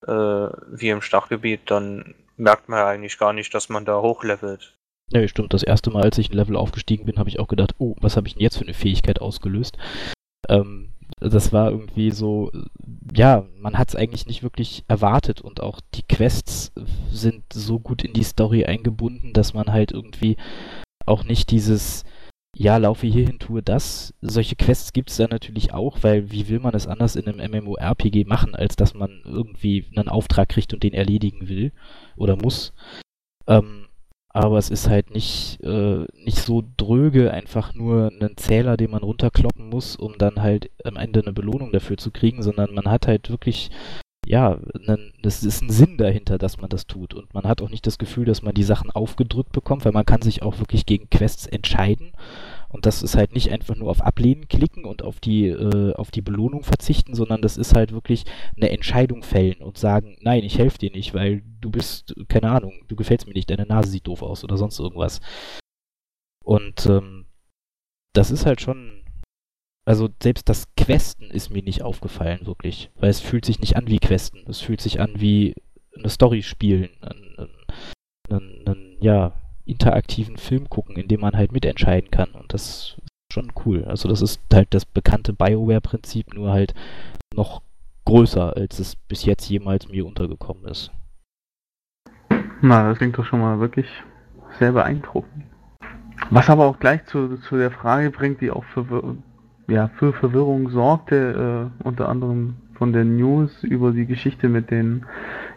äh, 0.08 0.12
wie 0.12 0.90
im 0.90 1.02
Stachgebiet, 1.02 1.62
dann 1.66 2.16
merkt 2.38 2.70
man 2.70 2.80
ja 2.80 2.88
eigentlich 2.88 3.18
gar 3.18 3.34
nicht, 3.34 3.54
dass 3.54 3.70
man 3.70 3.86
da 3.86 4.02
hochlevelt. 4.02 4.76
Ja, 5.12 5.28
stimmt. 5.28 5.54
Das 5.54 5.64
erste 5.64 5.92
Mal, 5.92 6.04
als 6.04 6.18
ich 6.18 6.32
ein 6.32 6.36
Level 6.36 6.56
aufgestiegen 6.56 7.06
bin, 7.06 7.20
habe 7.20 7.30
ich 7.30 7.40
auch 7.40 7.48
gedacht, 7.48 7.76
oh, 7.78 7.96
was 8.02 8.18
habe 8.18 8.28
ich 8.28 8.34
denn 8.34 8.42
jetzt 8.42 8.58
für 8.58 8.64
eine 8.64 8.74
Fähigkeit 8.74 9.22
ausgelöst? 9.22 9.78
Ähm, 10.50 10.90
das 11.20 11.54
war 11.54 11.72
irgendwie 11.72 12.12
so, 12.12 12.52
ja, 13.14 13.46
man 13.60 13.78
hat 13.78 13.90
es 13.90 13.96
eigentlich 13.96 14.26
nicht 14.26 14.44
wirklich 14.44 14.84
erwartet 14.88 15.42
und 15.42 15.62
auch 15.62 15.80
die 15.94 16.04
Quests 16.04 16.72
sind 17.12 17.44
so 17.54 17.80
gut 17.80 18.04
in 18.04 18.14
die 18.14 18.24
Story 18.24 18.66
eingebunden, 18.66 19.34
dass 19.34 19.54
man 19.54 19.72
halt 19.72 19.92
irgendwie 19.92 20.38
auch 21.06 21.24
nicht 21.24 21.52
dieses, 21.52 22.04
ja, 22.56 22.78
laufe 22.78 23.06
hierhin, 23.06 23.38
tue 23.38 23.62
das. 23.62 24.14
Solche 24.22 24.56
Quests 24.56 24.94
gibt 24.94 25.12
es 25.12 25.18
da 25.18 25.28
natürlich 25.28 25.74
auch, 25.74 26.00
weil 26.02 26.32
wie 26.32 26.48
will 26.48 26.60
man 26.60 26.74
es 26.74 26.88
anders 26.88 27.16
in 27.16 27.28
einem 27.28 27.52
MMORPG 27.52 28.26
machen, 28.26 28.56
als 28.56 28.76
dass 28.76 28.94
man 28.94 29.22
irgendwie 29.24 29.86
einen 29.96 30.10
Auftrag 30.10 30.50
kriegt 30.50 30.74
und 30.74 30.82
den 30.82 30.94
erledigen 30.94 31.48
will 31.48 31.74
oder 32.16 32.36
muss. 32.36 32.74
Ähm, 33.48 33.85
aber 34.36 34.58
es 34.58 34.70
ist 34.70 34.90
halt 34.90 35.12
nicht, 35.12 35.62
äh, 35.64 36.06
nicht 36.26 36.40
so 36.40 36.62
dröge, 36.76 37.32
einfach 37.32 37.74
nur 37.74 38.12
einen 38.12 38.36
Zähler, 38.36 38.76
den 38.76 38.92
man 38.92 39.02
runterkloppen 39.02 39.70
muss, 39.70 39.96
um 39.96 40.18
dann 40.18 40.42
halt 40.42 40.70
am 40.84 40.98
Ende 40.98 41.22
eine 41.22 41.32
Belohnung 41.32 41.72
dafür 41.72 41.96
zu 41.96 42.12
kriegen, 42.12 42.44
sondern 42.44 42.74
man 42.74 42.92
hat 42.92 43.08
halt 43.08 43.30
wirklich 43.30 43.72
ja, 44.28 44.58
das 45.22 45.44
ist 45.44 45.62
ein 45.62 45.70
Sinn 45.70 45.98
dahinter, 45.98 46.40
dass 46.40 46.58
man 46.58 46.70
das 46.70 46.88
tut. 46.88 47.14
Und 47.14 47.34
man 47.36 47.44
hat 47.44 47.62
auch 47.62 47.70
nicht 47.70 47.86
das 47.86 48.00
Gefühl, 48.00 48.26
dass 48.26 48.42
man 48.42 48.56
die 48.56 48.64
Sachen 48.64 48.90
aufgedrückt 48.90 49.52
bekommt, 49.52 49.86
weil 49.86 49.92
man 49.92 50.06
kann 50.06 50.24
sich 50.24 50.42
auch 50.42 50.58
wirklich 50.58 50.88
gegen 50.88 51.12
Quests 51.12 51.46
entscheiden. 51.46 52.12
Und 52.76 52.86
das 52.86 53.04
ist 53.04 53.16
halt 53.16 53.34
nicht 53.34 53.52
einfach 53.52 53.76
nur 53.76 53.90
auf 53.90 54.02
Ablehnen 54.02 54.50
klicken 54.50 54.84
und 54.84 55.02
auf 55.02 55.22
die, 55.22 55.48
äh, 55.48 55.94
auf 55.94 56.12
die 56.12 56.22
Belohnung 56.22 56.64
verzichten, 56.64 57.16
sondern 57.16 57.42
das 57.42 57.56
ist 57.56 57.74
halt 57.74 57.94
wirklich 57.94 58.26
eine 58.58 58.70
Entscheidung 58.70 59.24
fällen 59.24 59.62
und 59.62 59.78
sagen, 59.78 60.18
nein, 60.20 60.44
ich 60.44 60.58
helfe 60.60 60.78
dir 60.78 60.92
nicht, 60.92 61.14
weil 61.14 61.42
du 61.62 61.72
bist, 61.72 62.14
keine 62.28 62.52
Ahnung, 62.52 62.74
du 62.90 62.98
gefällst 62.98 63.28
mir 63.28 63.34
nicht, 63.34 63.50
deine 63.50 63.66
Nase 63.66 63.90
sieht 63.90 64.08
doof 64.08 64.22
aus 64.22 64.44
oder 64.44 64.58
sonst 64.58 64.78
irgendwas. 64.78 65.22
Und 66.44 66.86
ähm, 66.88 67.28
das 68.12 68.30
ist 68.30 68.46
halt 68.46 68.60
schon 68.60 69.06
also 69.86 70.10
selbst 70.22 70.50
das 70.50 70.66
Questen 70.76 71.30
ist 71.30 71.52
mir 71.52 71.62
nicht 71.62 71.84
aufgefallen, 71.84 72.48
wirklich. 72.48 72.90
Weil 72.96 73.12
es 73.12 73.20
fühlt 73.20 73.46
sich 73.46 73.60
nicht 73.60 73.78
an 73.78 73.88
wie 73.88 74.00
Questen. 74.00 74.44
Es 74.50 74.60
fühlt 74.60 74.82
sich 74.82 75.00
an 75.00 75.22
wie 75.22 75.54
eine 75.96 76.10
Story 76.10 76.42
spielen. 76.42 76.90
Einen, 77.02 77.50
einen, 78.30 78.68
einen, 78.68 78.98
ja, 79.00 79.34
interaktiven 79.66 80.38
Film 80.38 80.70
gucken, 80.70 80.96
in 80.96 81.08
dem 81.08 81.22
man 81.22 81.36
halt 81.36 81.52
mitentscheiden 81.52 82.12
kann. 82.12 82.32
Und 82.32 82.54
das 82.54 82.68
ist 82.68 82.98
schon 83.32 83.52
cool. 83.66 83.86
Also 83.86 84.08
das 84.08 84.22
ist 84.22 84.42
halt 84.54 84.74
das 84.74 84.86
bekannte 84.86 85.34
Bioware-Prinzip, 85.34 86.34
nur 86.34 86.52
halt 86.52 86.74
noch 87.34 87.62
größer, 88.06 88.56
als 88.56 88.80
es 88.80 88.96
bis 88.96 89.26
jetzt 89.26 89.50
jemals 89.50 89.90
mir 89.90 90.06
untergekommen 90.06 90.66
ist. 90.66 90.92
Na, 92.62 92.90
das 92.90 92.98
klingt 92.98 93.18
doch 93.18 93.26
schon 93.26 93.42
mal 93.42 93.60
wirklich 93.60 93.88
sehr 94.60 94.72
beeindruckend. 94.72 95.44
Was 96.30 96.50
aber 96.50 96.66
auch 96.66 96.80
gleich 96.80 97.06
zu, 97.06 97.38
zu 97.38 97.58
der 97.58 97.72
Frage 97.72 98.10
bringt, 98.10 98.42
die 98.42 98.52
auch 98.52 98.64
für 98.66 99.18
ja, 99.68 99.90
für 99.98 100.14
Verwirrung 100.14 100.70
sorgte, 100.70 101.72
äh, 101.82 101.84
unter 101.84 102.08
anderem 102.10 102.56
von 102.76 102.94
den 102.94 103.18
News 103.18 103.64
über 103.64 103.92
die 103.92 104.06
Geschichte 104.06 104.48
mit 104.48 104.70
den 104.70 105.06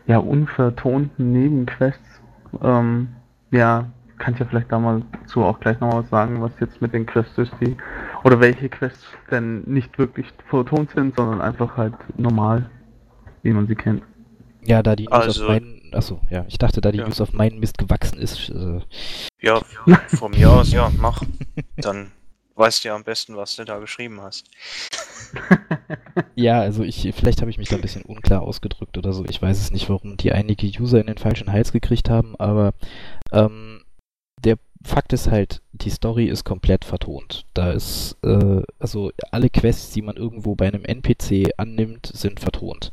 ja 0.07 0.19
unvertonten 0.19 1.33
Nebenquests. 1.33 2.23
Ähm, 2.63 3.09
ja, 3.51 3.91
kann 4.19 4.35
ich 4.35 4.41
ja 4.41 4.47
vielleicht 4.47 4.71
da 4.73 4.79
mal 4.79 5.03
zu 5.27 5.43
auch 5.43 5.61
gleich 5.61 5.81
noch 5.81 5.95
was 5.95 6.09
sagen, 6.11 6.41
was 6.43 6.53
jetzt 6.61 6.81
mit 6.81 6.93
den 6.93 7.07
Quests 7.07 7.39
ist, 7.39 7.53
die 7.61 7.77
oder 8.25 8.41
welche 8.41 8.69
Quests 8.69 9.05
denn 9.31 9.63
nicht 9.67 9.99
wirklich 9.99 10.27
vertont 10.49 10.91
sind, 10.91 11.17
sondern 11.17 11.41
einfach 11.41 11.77
halt 11.77 11.95
normal, 12.17 12.69
wie 13.43 13.53
man 13.53 13.67
sie 13.67 13.77
kennt. 13.77 14.03
Ja, 14.65 14.83
da 14.83 14.97
die 14.97 15.05
News 15.05 15.13
also, 15.13 15.43
auf 15.45 15.49
meinen, 15.49 15.81
achso, 15.93 16.21
ja, 16.31 16.45
ich 16.49 16.59
dachte, 16.59 16.81
da 16.81 16.93
die 16.93 16.99
ja. 16.99 17.05
News 17.05 17.21
auf 17.21 17.33
meinen 17.33 17.61
Mist 17.61 17.79
gewachsen 17.79 18.19
ist. 18.19 18.51
Äh, 18.51 18.81
ja, 19.41 19.61
von 20.09 20.33
mir 20.33 20.51
aus, 20.51 20.73
ja, 20.73 20.91
mach. 20.99 21.23
Dann 21.77 22.11
weißt 22.59 22.85
ja 22.85 22.95
am 22.95 23.05
besten, 23.05 23.37
was 23.37 23.57
du 23.57 23.65
da 23.65 23.79
geschrieben 23.79 24.21
hast. 24.21 24.51
ja, 26.35 26.61
also 26.61 26.83
ich, 26.83 27.13
vielleicht 27.15 27.41
habe 27.41 27.51
ich 27.51 27.59
mich 27.59 27.69
da 27.69 27.77
ein 27.77 27.83
bisschen 27.83 28.03
unklar 28.03 28.43
ausgedrückt 28.43 28.99
oder 28.99 29.13
so. 29.13 29.25
Ich 29.27 29.41
weiß 29.41 29.59
es 29.59 29.71
nicht, 29.71 29.89
warum 29.89 30.17
die 30.17 30.33
einige 30.33 30.67
User 30.67 31.01
in 31.01 31.07
den 31.07 31.19
falschen 31.19 31.53
Hals 31.53 31.73
gekriegt 31.73 32.11
haben, 32.11 32.35
aber 32.37 32.73
ähm, 33.33 33.78
Fakt 34.85 35.13
ist 35.13 35.31
halt, 35.31 35.61
die 35.73 35.91
Story 35.91 36.27
ist 36.27 36.45
komplett 36.45 36.85
vertont. 36.85 37.45
Da 37.55 37.73
ist, 37.73 38.17
äh, 38.23 38.63
also 38.79 39.11
alle 39.31 39.51
Quests, 39.51 39.91
die 39.93 40.03
man 40.03 40.17
irgendwo 40.17 40.55
bei 40.55 40.69
einem 40.69 40.85
NPC 40.85 41.53
annimmt, 41.57 42.07
sind 42.07 42.41
vertont. 42.41 42.93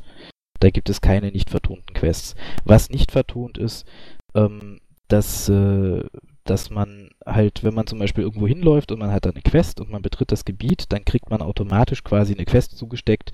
Da 0.60 0.70
gibt 0.70 0.89
es 0.89 1.01
keine 1.01 1.32
nicht 1.32 1.50
vertonten 1.50 1.94
Quests. 1.94 2.36
Was 2.63 2.89
nicht 2.89 3.12
vertont 3.12 3.58
ist, 3.58 3.86
ähm, 4.34 4.80
dass 5.08 5.48
äh, 5.50 6.04
dass 6.46 6.70
man 6.70 7.10
halt, 7.25 7.63
wenn 7.63 7.74
man 7.74 7.88
zum 7.88 8.00
Beispiel 8.00 8.24
irgendwo 8.24 8.48
hinläuft 8.48 8.92
und 8.92 9.00
man 9.00 9.12
hat 9.12 9.25
eine 9.25 9.42
Quest 9.42 9.82
und 9.82 9.89
man 9.89 10.04
betritt 10.04 10.32
das 10.32 10.46
Gebiet, 10.46 10.86
dann 10.94 11.04
kriegt 11.04 11.30
man 11.30 11.42
automatisch 11.42 12.04
quasi 12.04 12.34
eine 12.34 12.46
Quest 12.46 12.77
zugesteckt, 12.77 13.32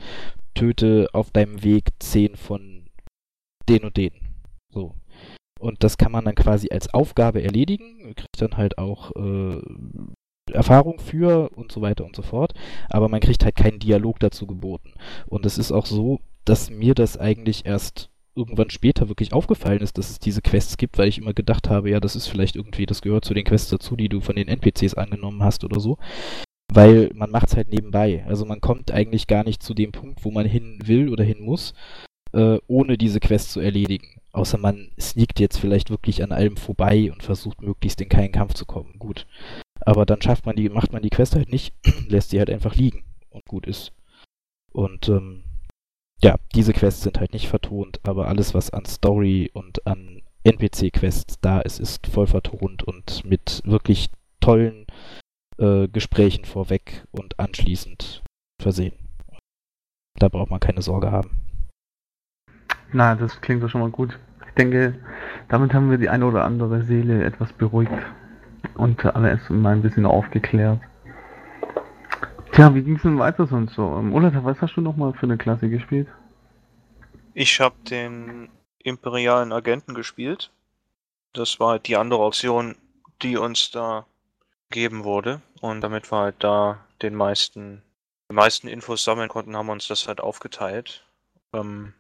töte 0.56 1.10
auf 1.12 1.30
deinem 1.30 1.62
Weg 1.64 1.90
zehn 2.00 2.38
von 2.38 2.86
den 3.68 3.84
und 3.84 3.98
den. 3.98 4.14
So. 4.74 4.96
Und 5.62 5.84
das 5.84 5.98
kann 5.98 6.12
man 6.12 6.26
dann 6.26 6.36
quasi 6.36 6.70
als 6.72 6.94
Aufgabe 6.94 7.44
erledigen, 7.44 8.16
kriegt 8.16 8.42
dann 8.42 8.58
halt 8.58 8.78
auch 8.78 9.12
äh, 9.16 9.62
Erfahrung 10.52 11.00
für 11.00 11.50
und 11.56 11.72
so 11.72 11.82
weiter 11.82 12.04
und 12.04 12.16
so 12.16 12.24
fort, 12.24 12.54
aber 12.90 13.08
man 13.08 13.22
kriegt 13.22 13.46
halt 13.46 13.56
keinen 13.56 13.80
Dialog 13.80 14.20
dazu 14.20 14.48
geboten. 14.48 14.94
Und 15.28 15.46
es 15.46 15.58
ist 15.58 15.72
auch 15.72 15.86
so, 15.86 16.20
dass 16.46 16.72
mir 16.72 16.96
das 16.96 17.18
eigentlich 17.18 17.66
erst 17.66 18.10
irgendwann 18.36 18.70
später 18.70 19.08
wirklich 19.08 19.34
aufgefallen 19.34 19.82
ist, 19.82 19.98
dass 19.98 20.10
es 20.10 20.20
diese 20.20 20.42
Quests 20.42 20.78
gibt, 20.78 20.98
weil 20.98 21.10
ich 21.10 21.20
immer 21.20 21.34
gedacht 21.34 21.70
habe, 21.70 21.92
ja, 21.92 22.00
das 22.00 22.16
ist 22.16 22.28
vielleicht 22.28 22.56
irgendwie, 22.56 22.86
das 22.86 23.02
gehört 23.02 23.26
zu 23.26 23.34
den 23.34 23.46
Quests 23.46 23.70
dazu, 23.70 23.96
die 23.96 24.10
du 24.10 24.20
von 24.20 24.36
den 24.36 24.48
NPCs 24.48 24.96
angenommen 24.96 25.44
hast 25.44 25.64
oder 25.64 25.80
so. 25.80 25.98
Weil 26.74 27.12
man 27.14 27.30
macht 27.30 27.50
es 27.50 27.58
halt 27.58 27.70
nebenbei. 27.70 28.24
Also 28.28 28.46
man 28.46 28.62
kommt 28.62 28.92
eigentlich 28.92 29.28
gar 29.28 29.44
nicht 29.44 29.62
zu 29.62 29.74
dem 29.74 29.92
Punkt, 29.92 30.24
wo 30.24 30.32
man 30.32 30.46
hin 30.46 30.80
will 30.86 31.10
oder 31.10 31.24
hin 31.24 31.42
muss, 31.42 31.74
äh, 32.34 32.58
ohne 32.68 32.98
diese 32.98 33.20
Quest 33.20 33.52
zu 33.52 33.60
erledigen. 33.60 34.20
Außer 34.34 34.58
man 34.58 34.92
sneakt 35.00 35.40
jetzt 35.40 35.58
vielleicht 35.58 35.90
wirklich 35.90 36.24
an 36.24 36.32
allem 36.32 36.58
vorbei 36.58 37.12
und 37.12 37.24
versucht 37.24 37.62
möglichst 37.62 38.00
in 38.02 38.10
keinen 38.10 38.32
Kampf 38.32 38.54
zu 38.54 38.66
kommen. 38.66 38.96
Gut. 38.98 39.28
Aber 39.82 40.06
dann 40.06 40.22
schafft 40.22 40.46
man 40.46 40.56
die, 40.56 40.70
macht 40.70 40.94
man 40.94 41.02
die 41.02 41.10
Quest 41.10 41.36
halt 41.36 41.52
nicht, 41.52 41.74
lässt 42.08 42.30
sie 42.30 42.40
halt 42.40 42.50
einfach 42.50 42.76
liegen 42.76 43.04
und 43.30 43.46
gut 43.46 43.68
ist. 43.68 43.92
Und 44.72 45.10
ähm, 45.10 45.44
ja, 46.24 46.36
diese 46.56 46.74
Quests 46.74 47.02
sind 47.02 47.20
halt 47.20 47.34
nicht 47.34 47.48
vertont, 47.48 48.00
aber 48.04 48.28
alles, 48.28 48.54
was 48.54 48.70
an 48.70 48.86
Story 48.86 49.50
und 49.54 49.86
an 49.88 50.22
NPC-Quests 50.44 51.40
da 51.42 51.60
ist, 51.60 51.80
ist 51.80 52.08
voll 52.08 52.28
vertont 52.28 52.84
und 52.84 53.26
mit 53.26 53.62
wirklich 53.66 54.10
tollen 54.40 54.86
äh, 55.58 55.88
Gesprächen 55.88 56.46
vorweg 56.46 57.06
und 57.12 57.40
anschließend 57.40 58.24
versehen. 58.62 58.94
Da 60.16 60.30
braucht 60.30 60.52
man 60.52 60.60
keine 60.60 60.82
Sorge 60.82 61.12
haben. 61.12 61.51
Na, 62.94 63.16
das 63.16 63.40
klingt 63.42 63.64
doch 63.64 63.70
schon 63.70 63.82
mal 63.82 63.90
gut. 63.90 64.18
Ich 64.48 64.54
denke, 64.56 64.96
damit 65.48 65.74
haben 65.74 65.90
wir 65.90 65.98
die 65.98 66.10
eine 66.10 66.26
oder 66.26 66.44
andere 66.44 66.84
Seele 66.84 67.24
etwas 67.24 67.54
beruhigt 67.54 67.92
und 68.76 69.06
alles 69.06 69.50
mal 69.50 69.74
ein 69.74 69.82
bisschen 69.82 70.06
aufgeklärt. 70.06 70.80
Tja, 72.52 72.76
wie 72.76 72.84
ging 72.84 72.98
es 72.98 73.02
denn 73.04 73.18
weiter 73.18 73.48
sonst 73.48 73.76
so? 73.76 73.98
Ähm, 73.98 74.14
Olaf, 74.14 74.34
was 74.44 74.62
hast 74.62 74.76
du 74.76 74.82
nochmal 74.82 75.14
für 75.14 75.24
eine 75.26 75.38
Klasse 75.38 75.70
gespielt? 75.70 76.08
Ich 77.34 77.62
habe 77.62 77.76
den 77.90 78.50
imperialen 78.80 79.54
Agenten 79.54 79.94
gespielt. 79.94 80.52
Das 81.32 81.62
war 81.62 81.70
halt 81.70 81.88
die 81.88 81.96
andere 81.96 82.20
Option, 82.20 82.76
die 83.22 83.38
uns 83.38 83.72
da 83.72 84.06
gegeben 84.70 85.06
wurde. 85.06 85.42
Und 85.62 85.80
damit 85.80 86.12
wir 86.12 86.18
halt 86.18 86.36
da 86.40 86.80
den 87.02 87.16
meisten, 87.16 87.84
die 88.30 88.36
meisten 88.36 88.68
Infos 88.68 89.06
sammeln 89.06 89.30
konnten, 89.30 89.56
haben 89.56 89.68
wir 89.68 89.74
uns 89.74 89.88
das 89.88 90.10
halt 90.10 90.20
aufgeteilt. 90.20 91.06
Ähm, 91.54 91.94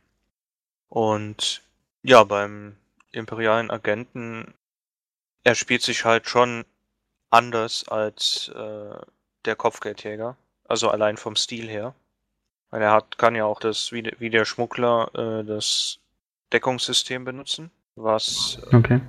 und 0.91 1.61
ja, 2.03 2.25
beim 2.25 2.75
imperialen 3.13 3.71
Agenten, 3.71 4.53
er 5.45 5.55
spielt 5.55 5.83
sich 5.83 6.03
halt 6.03 6.27
schon 6.27 6.65
anders 7.29 7.87
als 7.87 8.49
äh, 8.49 8.99
der 9.45 9.55
Kopfgeldjäger. 9.55 10.35
Also 10.67 10.89
allein 10.89 11.15
vom 11.15 11.37
Stil 11.37 11.69
her. 11.69 11.95
Weil 12.71 12.81
er 12.81 12.91
hat, 12.91 13.17
kann 13.17 13.35
ja 13.35 13.45
auch 13.45 13.61
das, 13.61 13.93
wie, 13.93 14.11
wie 14.19 14.29
der 14.29 14.43
Schmuggler, 14.43 15.09
äh, 15.15 15.45
das 15.45 15.99
Deckungssystem 16.51 17.23
benutzen. 17.23 17.71
Was. 17.95 18.59
Äh, 18.73 18.75
okay. 18.75 19.01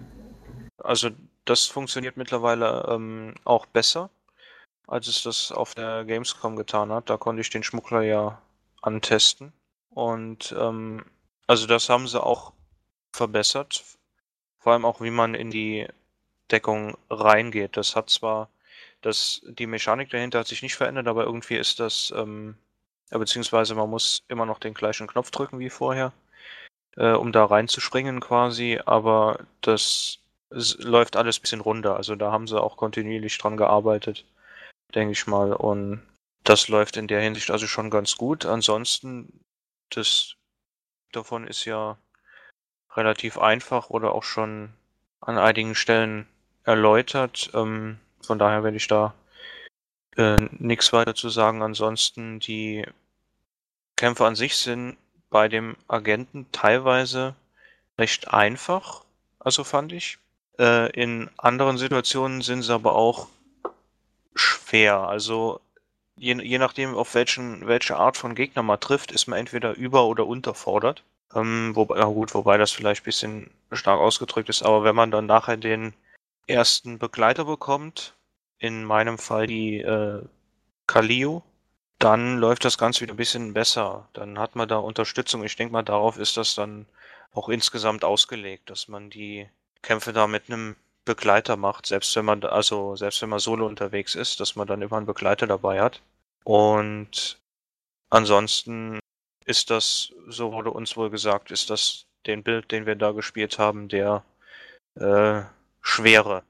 Also 0.78 1.10
das 1.44 1.66
funktioniert 1.66 2.16
mittlerweile 2.16 2.86
ähm, 2.90 3.34
auch 3.42 3.66
besser, 3.66 4.08
als 4.86 5.08
es 5.08 5.24
das 5.24 5.50
auf 5.50 5.74
der 5.74 6.04
Gamescom 6.04 6.54
getan 6.54 6.92
hat. 6.92 7.10
Da 7.10 7.16
konnte 7.16 7.40
ich 7.40 7.50
den 7.50 7.64
Schmuggler 7.64 8.02
ja 8.02 8.40
antesten. 8.82 9.52
Und 9.90 10.54
ähm, 10.56 11.04
also 11.52 11.66
das 11.66 11.90
haben 11.90 12.08
sie 12.08 12.18
auch 12.18 12.54
verbessert. 13.12 13.84
Vor 14.58 14.72
allem 14.72 14.86
auch, 14.86 15.02
wie 15.02 15.10
man 15.10 15.34
in 15.34 15.50
die 15.50 15.86
Deckung 16.50 16.96
reingeht. 17.10 17.76
Das 17.76 17.94
hat 17.94 18.08
zwar 18.08 18.48
das, 19.02 19.42
die 19.44 19.66
Mechanik 19.66 20.08
dahinter 20.08 20.38
hat 20.38 20.46
sich 20.46 20.62
nicht 20.62 20.76
verändert, 20.76 21.08
aber 21.08 21.24
irgendwie 21.24 21.56
ist 21.58 21.78
das, 21.78 22.10
ähm, 22.16 22.56
beziehungsweise 23.10 23.74
man 23.74 23.90
muss 23.90 24.24
immer 24.28 24.46
noch 24.46 24.60
den 24.60 24.72
gleichen 24.72 25.06
Knopf 25.06 25.30
drücken 25.30 25.58
wie 25.58 25.68
vorher, 25.68 26.14
äh, 26.96 27.12
um 27.12 27.32
da 27.32 27.44
reinzuspringen 27.44 28.20
quasi, 28.20 28.80
aber 28.86 29.40
das 29.60 30.20
läuft 30.48 31.16
alles 31.16 31.38
ein 31.38 31.42
bisschen 31.42 31.60
runter. 31.60 31.96
Also 31.96 32.16
da 32.16 32.32
haben 32.32 32.46
sie 32.46 32.58
auch 32.58 32.78
kontinuierlich 32.78 33.36
dran 33.36 33.58
gearbeitet, 33.58 34.24
denke 34.94 35.12
ich 35.12 35.26
mal. 35.26 35.52
Und 35.52 36.00
das 36.44 36.68
läuft 36.68 36.96
in 36.96 37.08
der 37.08 37.20
Hinsicht 37.20 37.50
also 37.50 37.66
schon 37.66 37.90
ganz 37.90 38.16
gut. 38.16 38.46
Ansonsten, 38.46 39.44
das 39.90 40.36
davon 41.12 41.46
ist 41.46 41.64
ja 41.64 41.96
relativ 42.96 43.38
einfach 43.38 43.90
oder 43.90 44.14
auch 44.14 44.24
schon 44.24 44.72
an 45.20 45.38
einigen 45.38 45.74
Stellen 45.74 46.26
erläutert. 46.64 47.50
Ähm, 47.54 47.98
von 48.22 48.38
daher 48.38 48.64
werde 48.64 48.76
ich 48.76 48.88
da 48.88 49.14
Äh, 50.16 50.36
nichts 50.52 50.92
weiter 50.92 51.14
zu 51.14 51.30
sagen. 51.30 51.62
Ansonsten 51.62 52.38
die 52.40 52.84
Kämpfe 53.96 54.26
an 54.26 54.36
sich 54.36 54.56
sind 54.56 54.98
bei 55.30 55.48
dem 55.48 55.76
Agenten 55.88 56.46
teilweise 56.52 57.34
recht 57.98 58.28
einfach, 58.28 59.04
also 59.38 59.64
fand 59.64 59.92
ich. 59.92 60.18
Äh, 60.58 60.90
in 60.92 61.30
anderen 61.38 61.78
Situationen 61.78 62.42
sind 62.42 62.62
sie 62.62 62.74
aber 62.74 62.94
auch 62.94 63.28
schwer. 64.34 64.98
Also 65.08 65.60
je, 66.16 66.34
je 66.42 66.58
nachdem, 66.58 66.94
auf 66.94 67.14
welchen, 67.14 67.66
welche 67.66 67.96
Art 67.96 68.16
von 68.16 68.34
Gegner 68.34 68.62
man 68.62 68.80
trifft, 68.80 69.12
ist 69.12 69.26
man 69.26 69.38
entweder 69.38 69.74
über- 69.74 70.06
oder 70.06 70.26
unterfordert. 70.26 71.02
Ähm, 71.34 71.74
wobei, 71.74 71.98
ja 71.98 72.04
gut, 72.06 72.34
wobei 72.34 72.58
das 72.58 72.72
vielleicht 72.72 73.02
ein 73.02 73.04
bisschen 73.04 73.50
stark 73.72 74.00
ausgedrückt 74.00 74.48
ist, 74.48 74.62
aber 74.62 74.84
wenn 74.84 74.94
man 74.96 75.10
dann 75.10 75.26
nachher 75.26 75.56
den 75.56 75.94
ersten 76.46 76.98
Begleiter 76.98 77.44
bekommt, 77.44 78.14
in 78.58 78.84
meinem 78.84 79.18
Fall 79.18 79.46
die 79.46 79.78
äh, 79.80 80.22
Kalio, 80.86 81.42
dann 81.98 82.38
läuft 82.38 82.64
das 82.64 82.78
Ganze 82.78 83.00
wieder 83.02 83.14
ein 83.14 83.16
bisschen 83.16 83.54
besser. 83.54 84.08
Dann 84.12 84.38
hat 84.38 84.56
man 84.56 84.68
da 84.68 84.78
Unterstützung. 84.78 85.44
Ich 85.44 85.56
denke 85.56 85.72
mal, 85.72 85.82
darauf 85.82 86.18
ist 86.18 86.36
das 86.36 86.54
dann 86.54 86.86
auch 87.32 87.48
insgesamt 87.48 88.04
ausgelegt, 88.04 88.70
dass 88.70 88.88
man 88.88 89.08
die 89.10 89.48
Kämpfe 89.82 90.12
da 90.12 90.26
mit 90.26 90.48
einem 90.48 90.76
Begleiter 91.04 91.56
macht, 91.56 91.86
selbst 91.86 92.14
wenn 92.16 92.24
man 92.24 92.44
also 92.44 92.96
selbst 92.96 93.20
wenn 93.22 93.28
man 93.28 93.40
solo 93.40 93.66
unterwegs 93.66 94.14
ist, 94.14 94.40
dass 94.40 94.56
man 94.56 94.66
dann 94.66 94.82
immer 94.82 94.96
einen 94.96 95.06
Begleiter 95.06 95.46
dabei 95.46 95.80
hat. 95.80 96.00
Und 96.44 97.38
ansonsten 98.10 99.00
ist 99.44 99.70
das, 99.70 100.12
so 100.28 100.52
wurde 100.52 100.70
uns 100.70 100.96
wohl 100.96 101.10
gesagt, 101.10 101.50
ist 101.50 101.70
das 101.70 102.06
den 102.26 102.42
Bild, 102.42 102.70
den 102.70 102.86
wir 102.86 102.94
da 102.94 103.12
gespielt 103.12 103.58
haben, 103.58 103.88
der 103.88 104.24
äh, 104.94 105.42
schwere. 105.80 106.44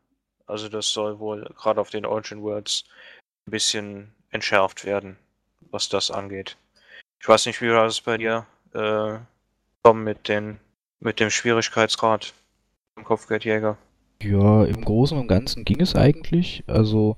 Also 0.47 0.69
das 0.69 0.93
soll 0.93 1.19
wohl 1.19 1.45
gerade 1.57 1.81
auf 1.81 1.91
den 1.91 2.05
Origin 2.05 2.43
Worlds 2.43 2.85
ein 3.47 3.53
bisschen 3.53 4.15
entschärft 4.31 4.85
werden, 4.85 5.17
was 5.71 5.89
das 5.89 6.11
angeht. 6.11 6.57
Ich 7.21 7.29
weiß 7.29 7.47
nicht, 7.47 7.61
wie 7.63 7.71
war 7.71 7.85
das 7.85 8.01
bei 8.01 8.19
dir, 8.19 8.47
äh, 8.75 9.19
Tom, 9.83 10.05
mit, 10.05 10.29
den, 10.29 10.61
mit 11.01 11.21
dem 11.21 11.31
Schwierigkeitsgrad 11.31 12.35
im 12.97 13.05
Kopfgeldjäger? 13.05 13.79
Ja, 14.23 14.65
im 14.65 14.85
Großen 14.85 15.19
und 15.19 15.27
Ganzen 15.27 15.65
ging 15.65 15.81
es 15.81 15.97
eigentlich. 15.97 16.63
Also 16.67 17.17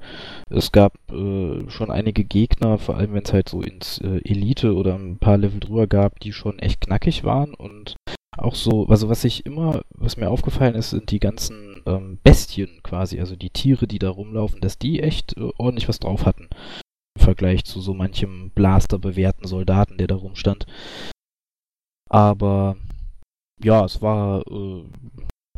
es 0.48 0.72
gab 0.72 0.94
äh, 1.10 1.68
schon 1.68 1.90
einige 1.90 2.24
Gegner, 2.24 2.78
vor 2.78 2.96
allem 2.96 3.12
wenn 3.12 3.24
es 3.24 3.32
halt 3.32 3.48
so 3.48 3.60
ins 3.60 3.98
äh, 3.98 4.20
Elite 4.24 4.74
oder 4.74 4.94
ein 4.94 5.18
paar 5.18 5.36
Level 5.36 5.60
drüber 5.60 5.86
gab, 5.86 6.18
die 6.20 6.32
schon 6.32 6.58
echt 6.58 6.80
knackig 6.80 7.24
waren 7.24 7.52
und 7.54 7.96
auch 8.36 8.54
so, 8.54 8.86
also 8.86 9.08
was 9.08 9.24
ich 9.24 9.46
immer, 9.46 9.82
was 9.90 10.16
mir 10.16 10.30
aufgefallen 10.30 10.74
ist, 10.74 10.90
sind 10.90 11.10
die 11.10 11.20
ganzen 11.20 11.82
ähm, 11.86 12.18
Bestien 12.22 12.80
quasi, 12.82 13.20
also 13.20 13.36
die 13.36 13.50
Tiere, 13.50 13.86
die 13.86 13.98
da 13.98 14.10
rumlaufen, 14.10 14.60
dass 14.60 14.78
die 14.78 15.00
echt 15.00 15.36
äh, 15.36 15.50
ordentlich 15.58 15.88
was 15.88 16.00
drauf 16.00 16.26
hatten. 16.26 16.48
Im 17.16 17.22
Vergleich 17.22 17.64
zu 17.64 17.80
so 17.80 17.94
manchem 17.94 18.50
Blaster 18.54 18.98
bewährten 18.98 19.46
Soldaten, 19.46 19.98
der 19.98 20.08
da 20.08 20.16
rumstand. 20.16 20.66
Aber 22.10 22.76
ja, 23.62 23.84
es 23.84 24.02
war 24.02 24.44
äh, 24.50 24.84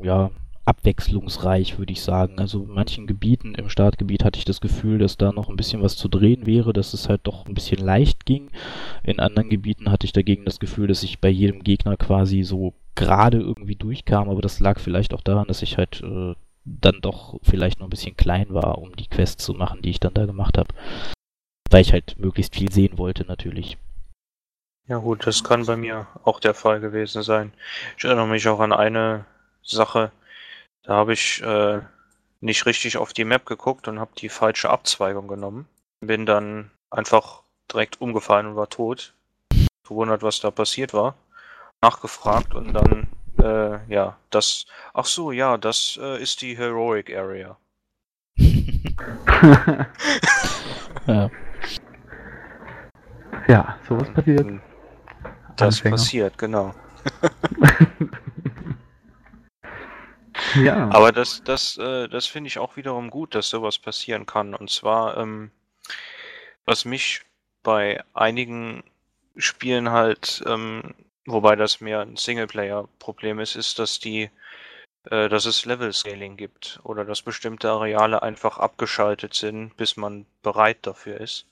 ja 0.03 0.31
abwechslungsreich, 0.67 1.79
würde 1.79 1.93
ich 1.93 2.03
sagen. 2.03 2.39
Also 2.39 2.65
in 2.65 2.75
manchen 2.75 3.07
Gebieten 3.07 3.55
im 3.55 3.69
Startgebiet 3.69 4.25
hatte 4.25 4.39
ich 4.39 4.45
das 4.45 4.61
Gefühl, 4.61 4.99
dass 4.99 5.17
da 5.17 5.33
noch 5.33 5.49
ein 5.49 5.57
bisschen 5.57 5.83
was 5.83 5.97
zu 5.97 6.09
drehen 6.09 6.45
wäre, 6.45 6.73
dass 6.73 6.93
es 6.93 7.09
halt 7.09 7.23
doch 7.25 7.47
ein 7.47 7.55
bisschen 7.55 7.79
leicht 7.79 8.27
ging. 8.27 8.51
In 9.05 9.21
anderen 9.21 9.49
Gebieten 9.49 9.91
hatte 9.91 10.05
ich 10.05 10.13
dagegen 10.13 10.45
das 10.45 10.59
Gefühl, 10.59 10.89
dass 10.89 11.03
ich 11.03 11.21
bei 11.21 11.29
jedem 11.29 11.63
Gegner 11.63 11.97
quasi 11.97 12.43
so 12.43 12.75
gerade 12.97 13.39
irgendwie 13.39 13.77
durchkam, 13.77 14.29
aber 14.29 14.43
das 14.43 14.59
lag 14.59 14.81
vielleicht 14.81 15.15
auch 15.15 15.21
daran, 15.21 15.47
dass 15.47 15.63
ich 15.63 15.79
halt 15.79 16.03
äh, 16.03 16.35
dann 16.65 17.01
doch 17.01 17.39
vielleicht 17.43 17.79
noch 17.79 17.87
ein 17.87 17.91
bisschen 17.91 18.17
klein 18.17 18.47
war, 18.51 18.79
um 18.79 18.97
die 18.97 19.07
Quests 19.07 19.45
zu 19.45 19.55
machen, 19.55 19.83
die 19.83 19.91
ich 19.91 20.01
dann 20.01 20.15
da 20.15 20.27
gemacht 20.27 20.59
habe. 20.59 20.75
Weil 21.71 21.83
ich 21.83 21.93
halt 21.93 22.19
möglichst 22.19 22.57
viel 22.57 22.73
sehen 22.73 22.99
wollte, 22.99 23.25
natürlich. 23.25 23.79
Ja 24.89 24.99
gut, 24.99 25.27
das 25.27 25.45
kann 25.45 25.67
bei 25.67 25.77
mir 25.77 26.07
auch 26.25 26.41
der 26.41 26.55
Fall 26.55 26.81
gewesen 26.81 27.23
sein. 27.23 27.53
Ich 27.99 28.05
erinnere 28.05 28.29
mich 28.29 28.47
auch 28.49 28.61
an 28.61 28.73
eine 28.73 29.25
Sache, 29.63 30.13
da 30.87 30.95
habe 30.95 31.13
ich 31.13 31.43
äh, 31.43 31.81
nicht 32.41 32.65
richtig 32.65 32.97
auf 32.97 33.13
die 33.13 33.25
Map 33.25 33.45
geguckt 33.45 33.89
und 33.89 33.99
habe 33.99 34.13
die 34.17 34.29
falsche 34.29 34.71
Abzweigung 34.71 35.27
genommen. 35.27 35.67
Bin 36.01 36.27
dann 36.27 36.71
einfach 36.91 37.43
direkt 37.73 38.01
umgefallen 38.01 38.47
und 38.47 38.57
war 38.57 38.69
tot. 38.69 39.13
Gewundert, 39.89 40.23
was 40.23 40.41
da 40.41 40.51
passiert 40.53 40.95
war. 40.95 41.15
Nachgefragt 41.83 42.55
und 42.55 42.73
dann, 42.73 43.09
äh, 43.39 43.79
ja, 43.93 44.17
das. 44.31 44.67
Ach 44.95 45.05
so, 45.05 45.33
ja, 45.33 45.57
das 45.59 45.99
äh, 46.01 46.23
ist 46.23 46.41
die 46.43 46.57
Heroic 46.57 47.15
Area. 47.15 47.57
ja. 51.07 51.31
ja, 53.49 53.79
sowas 53.89 54.09
passiert. 54.15 54.61
Das 55.57 55.77
Anfänger. 55.77 55.97
passiert, 55.97 56.39
genau. 56.39 56.75
Ja. 60.63 60.89
Aber 60.93 61.13
das, 61.13 61.43
das, 61.45 61.77
äh, 61.79 62.09
das 62.09 62.27
finde 62.27 62.49
ich 62.49 62.59
auch 62.59 62.77
wiederum 62.77 63.11
gut, 63.11 63.35
dass 63.35 63.49
sowas 63.51 63.79
passieren 63.79 64.27
kann. 64.27 64.55
Und 64.55 64.71
zwar, 64.71 65.17
ähm, 65.17 65.51
was 66.65 66.85
mich 66.85 67.23
bei 67.63 68.03
einigen 68.15 68.85
Spielen 69.37 69.91
halt, 69.91 70.43
ähm, 70.47 70.95
wobei 71.27 71.57
das 71.57 71.81
mehr 71.81 72.01
ein 72.01 72.17
Singleplayer-Problem 72.17 73.41
ist, 73.41 73.57
ist, 73.57 73.79
dass 73.79 73.99
die, 73.99 74.31
äh, 75.11 75.29
dass 75.29 75.47
es 75.47 75.65
Level-Scaling 75.65 76.37
gibt 76.37 76.81
oder 76.85 77.05
dass 77.05 77.23
bestimmte 77.23 77.71
Areale 77.71 78.23
einfach 78.23 78.59
abgeschaltet 78.59 79.35
sind, 79.35 79.77
bis 79.77 79.97
man 79.97 80.27
bereit 80.43 80.79
dafür 80.83 81.21
ist. 81.21 81.47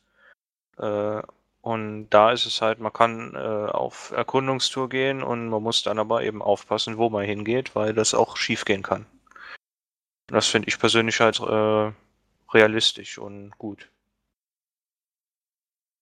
Äh, 0.78 1.22
und 1.64 2.10
da 2.10 2.30
ist 2.30 2.44
es 2.44 2.60
halt, 2.60 2.78
man 2.78 2.92
kann 2.92 3.34
äh, 3.34 3.38
auf 3.38 4.12
Erkundungstour 4.14 4.90
gehen 4.90 5.22
und 5.22 5.48
man 5.48 5.62
muss 5.62 5.82
dann 5.82 5.98
aber 5.98 6.22
eben 6.22 6.42
aufpassen, 6.42 6.98
wo 6.98 7.08
man 7.08 7.24
hingeht, 7.24 7.74
weil 7.74 7.94
das 7.94 8.12
auch 8.12 8.36
schief 8.36 8.66
gehen 8.66 8.82
kann. 8.82 9.06
Das 10.26 10.46
finde 10.46 10.68
ich 10.68 10.78
persönlich 10.78 11.20
halt 11.20 11.40
äh, 11.40 11.92
realistisch 12.52 13.16
und 13.16 13.52
gut. 13.56 13.90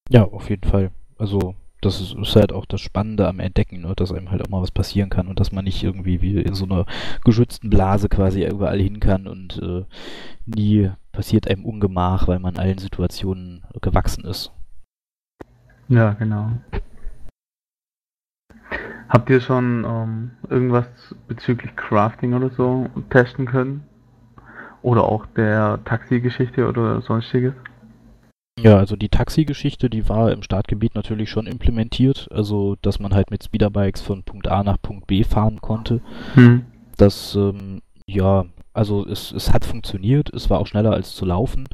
Ja, 0.08 0.24
auf 0.24 0.50
jeden 0.50 0.68
Fall. 0.68 0.90
Also, 1.16 1.54
das 1.80 2.00
ist, 2.00 2.16
ist 2.16 2.34
halt 2.34 2.52
auch 2.52 2.66
das 2.66 2.80
Spannende 2.80 3.28
am 3.28 3.38
Entdecken, 3.38 3.82
ne? 3.82 3.94
dass 3.94 4.10
einem 4.10 4.32
halt 4.32 4.44
auch 4.44 4.50
mal 4.50 4.62
was 4.62 4.72
passieren 4.72 5.10
kann 5.10 5.28
und 5.28 5.38
dass 5.38 5.52
man 5.52 5.64
nicht 5.64 5.84
irgendwie 5.84 6.22
wie 6.22 6.40
in 6.40 6.54
so 6.54 6.64
einer 6.64 6.86
geschützten 7.24 7.70
Blase 7.70 8.08
quasi 8.08 8.44
überall 8.44 8.80
hin 8.80 8.98
kann 8.98 9.28
und 9.28 9.62
äh, 9.62 9.84
nie 10.44 10.90
passiert 11.12 11.46
einem 11.46 11.64
Ungemach, 11.64 12.26
weil 12.26 12.40
man 12.40 12.56
allen 12.56 12.78
Situationen 12.78 13.62
gewachsen 13.80 14.24
ist. 14.24 14.50
Ja, 15.92 16.14
genau. 16.14 16.52
Habt 19.10 19.28
ihr 19.28 19.42
schon 19.42 19.84
ähm, 19.84 20.30
irgendwas 20.48 20.86
bezüglich 21.28 21.76
Crafting 21.76 22.32
oder 22.32 22.48
so 22.48 22.88
testen 23.10 23.44
können? 23.44 23.84
Oder 24.80 25.04
auch 25.04 25.26
der 25.36 25.80
Taxi-Geschichte 25.84 26.66
oder 26.66 27.02
sonstiges? 27.02 27.52
Ja, 28.58 28.78
also 28.78 28.96
die 28.96 29.10
Taxi-Geschichte, 29.10 29.90
die 29.90 30.08
war 30.08 30.32
im 30.32 30.42
Startgebiet 30.42 30.94
natürlich 30.94 31.28
schon 31.28 31.46
implementiert, 31.46 32.26
also 32.32 32.76
dass 32.80 32.98
man 32.98 33.12
halt 33.12 33.30
mit 33.30 33.44
Speederbikes 33.44 34.00
von 34.00 34.22
Punkt 34.22 34.48
A 34.48 34.62
nach 34.62 34.80
Punkt 34.80 35.06
B 35.06 35.24
fahren 35.24 35.60
konnte. 35.60 36.00
Hm. 36.34 36.64
Das, 36.96 37.34
ähm, 37.34 37.82
ja, 38.06 38.46
also 38.72 39.06
es, 39.06 39.30
es 39.30 39.52
hat 39.52 39.66
funktioniert, 39.66 40.32
es 40.32 40.48
war 40.48 40.58
auch 40.58 40.66
schneller 40.66 40.92
als 40.92 41.14
zu 41.14 41.26
laufen, 41.26 41.68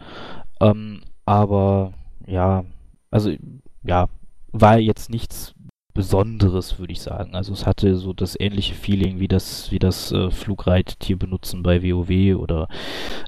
ähm, 0.60 1.02
aber 1.24 1.92
ja, 2.26 2.64
also 3.10 3.30
ja, 3.88 4.08
war 4.52 4.78
jetzt 4.78 5.10
nichts 5.10 5.54
Besonderes, 5.94 6.78
würde 6.78 6.92
ich 6.92 7.00
sagen. 7.00 7.34
Also 7.34 7.52
es 7.52 7.66
hatte 7.66 7.96
so 7.96 8.12
das 8.12 8.38
ähnliche 8.38 8.74
Feeling 8.74 9.18
wie 9.18 9.26
das, 9.26 9.72
wie 9.72 9.80
das 9.80 10.12
äh, 10.12 10.30
Flugreittier 10.30 11.18
benutzen 11.18 11.64
bei 11.64 11.82
WoW 11.82 12.38
oder 12.40 12.68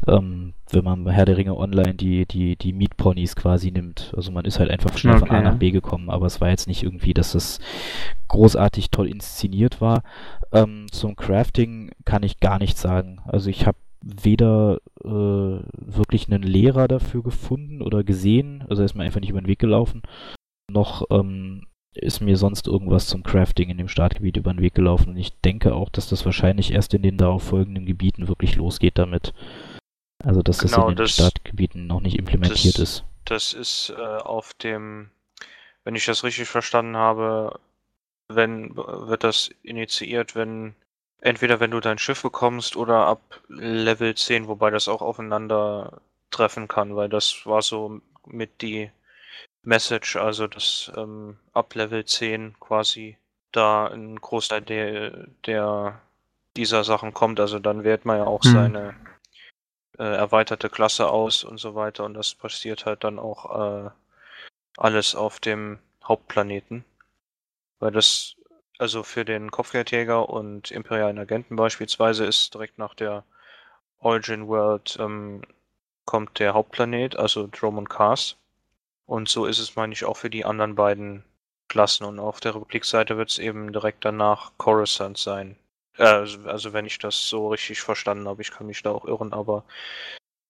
ähm, 0.07 0.53
wenn 0.71 0.85
man 0.85 1.03
bei 1.03 1.13
Herr 1.13 1.25
der 1.25 1.37
Ringe 1.37 1.57
Online 1.57 1.95
die, 1.95 2.27
die, 2.27 2.55
die 2.55 2.73
Mietponys 2.73 3.35
quasi 3.35 3.73
nimmt. 3.73 4.13
Also 4.17 4.31
man 4.31 4.45
ist 4.45 4.61
halt 4.61 4.71
einfach 4.71 4.97
schnell 4.97 5.19
von 5.19 5.31
A 5.31 5.39
Okay. 5.39 5.43
nach 5.43 5.57
B 5.57 5.71
gekommen, 5.73 6.11
aber 6.11 6.27
es 6.27 6.41
war 6.41 6.51
jetzt 6.51 6.69
nicht 6.69 6.85
irgendwie, 6.85 7.13
dass 7.13 7.35
es 7.35 7.59
großartig 8.29 8.91
toll 8.91 9.09
inszeniert 9.09 9.81
war. 9.81 10.05
Ähm, 10.53 10.87
zum 10.93 11.17
Crafting 11.17 11.91
kann 12.05 12.23
ich 12.23 12.39
gar 12.39 12.61
nichts 12.61 12.81
sagen. 12.81 13.21
Also 13.25 13.51
ich 13.51 13.67
habe 13.67 13.79
weder 14.03 14.79
äh, 15.05 15.09
wirklich 15.09 16.31
einen 16.31 16.45
Lehrer 16.45 16.87
dafür 16.87 17.25
gefunden 17.25 17.83
oder 17.83 18.05
gesehen, 18.05 18.65
also 18.69 18.83
er 18.83 18.87
ist 18.87 18.95
mir 18.95 19.03
einfach 19.03 19.21
nicht 19.21 19.31
über 19.31 19.41
den 19.41 19.49
Weg 19.49 19.59
gelaufen, 19.59 20.03
noch 20.73 21.07
ähm, 21.11 21.67
ist 21.95 22.21
mir 22.21 22.37
sonst 22.37 22.67
irgendwas 22.69 23.07
zum 23.09 23.23
Crafting 23.23 23.69
in 23.69 23.79
dem 23.79 23.89
Startgebiet 23.89 24.37
über 24.37 24.53
den 24.53 24.61
Weg 24.63 24.75
gelaufen. 24.75 25.11
Und 25.11 25.17
ich 25.17 25.33
denke 25.41 25.75
auch, 25.75 25.89
dass 25.89 26.09
das 26.09 26.25
wahrscheinlich 26.25 26.73
erst 26.73 26.95
in 26.95 27.03
den 27.03 27.17
darauf 27.17 27.43
folgenden 27.43 27.85
Gebieten 27.87 28.29
wirklich 28.29 28.57
losgeht 28.57 28.97
damit. 28.99 29.33
Also, 30.23 30.43
dass 30.43 30.59
das 30.59 30.73
Genau, 30.73 30.89
in 30.89 30.95
den 30.95 31.05
das- 31.05 31.15
Startgebieten 31.15 31.87
noch 31.87 32.01
nicht 32.01 32.19
implementiert 32.19 32.75
das- 32.77 32.83
ist. 32.83 33.05
Das 33.25 33.53
ist 33.53 33.91
äh, 33.97 34.03
auf 34.03 34.55
dem, 34.55 35.11
wenn 35.85 35.95
ich 35.95 36.05
das 36.07 36.25
richtig 36.25 36.49
verstanden 36.49 36.97
habe, 36.97 37.59
wenn 38.29 38.77
wird 38.77 39.25
das 39.25 39.51
initiiert, 39.63 40.35
wenn 40.35 40.75
entweder 41.21 41.61
wenn 41.61 41.71
du 41.71 41.81
dein 41.81 41.99
Schiff 41.99 42.23
bekommst 42.23 42.77
oder 42.77 43.07
ab 43.07 43.21
Level 43.49 44.15
10, 44.15 44.47
wobei 44.49 44.71
das 44.71 44.89
auch 44.89 45.03
aufeinander 45.03 46.01
treffen 46.31 46.67
kann, 46.69 46.97
weil 46.97 47.09
das 47.09 47.45
war 47.45 47.61
so 47.63 48.01
mit 48.27 48.63
die 48.63 48.91
Message, 49.63 50.17
also 50.17 50.47
dass 50.47 50.91
ähm, 50.97 51.39
ab 51.53 51.75
Level 51.75 52.05
10 52.05 52.59
quasi 52.61 53.19
da 53.53 53.87
ein 53.89 54.17
Großteil 54.21 54.63
der, 54.63 55.27
der 55.47 56.01
dieser 56.57 56.85
Sachen 56.85 57.15
kommt. 57.15 57.41
Also 57.41 57.59
dann 57.59 57.85
wählt 57.85 58.05
man 58.05 58.19
ja 58.19 58.25
auch 58.25 58.45
Hm. 58.45 58.53
seine 58.53 58.95
äh, 59.99 60.03
erweiterte 60.05 60.69
Klasse 60.71 61.09
aus 61.11 61.45
und 61.45 61.59
so 61.59 61.75
weiter 61.75 62.05
und 62.05 62.15
das 62.15 62.35
passiert 62.35 62.87
halt 62.87 63.05
dann 63.05 63.19
auch 63.19 63.87
äh, 63.87 63.91
alles 64.77 65.15
auf 65.15 65.41
dem 65.41 65.79
Hauptplaneten. 66.05 66.85
Weil 67.81 67.93
das, 67.93 68.37
also 68.79 69.03
für 69.03 69.25
den 69.25 69.51
Kopfgeldjäger 69.51 70.29
und 70.29 70.71
imperialen 70.71 71.19
Agenten 71.19 71.57
beispielsweise 71.57 72.25
ist 72.27 72.55
direkt 72.55 72.79
nach 72.79 72.95
der 72.95 73.25
Origin 74.01 74.49
World 74.49 74.97
ähm, 75.01 75.43
kommt 76.07 76.39
der 76.39 76.55
Hauptplanet, 76.55 77.17
also 77.17 77.49
Drummond 77.51 77.91
Cars. 77.91 78.37
Und 79.11 79.29
so 79.29 79.45
ist 79.45 79.59
es, 79.59 79.75
meine 79.75 79.93
ich, 79.93 80.05
auch 80.05 80.17
für 80.17 80.31
die 80.31 80.45
anderen 80.45 80.77
beiden 80.77 81.25
Klassen. 81.69 82.05
Und 82.05 82.21
auf 82.21 82.39
der 82.39 82.55
Republik-Seite 82.55 83.17
wird 83.17 83.31
es 83.31 83.41
eben 83.41 83.73
direkt 83.73 84.05
danach 84.05 84.53
Coruscant 84.57 85.19
sein. 85.19 85.57
Äh, 85.99 86.05
also, 86.05 86.49
also 86.49 86.73
wenn 86.73 86.87
ich 86.87 87.01
das 87.01 87.29
so 87.29 87.49
richtig 87.49 87.81
verstanden 87.81 88.29
habe, 88.29 88.41
ich 88.41 88.53
kann 88.53 88.69
mich 88.69 88.85
da 88.85 88.93
auch 88.93 89.05
irren, 89.05 89.33
aber 89.33 89.65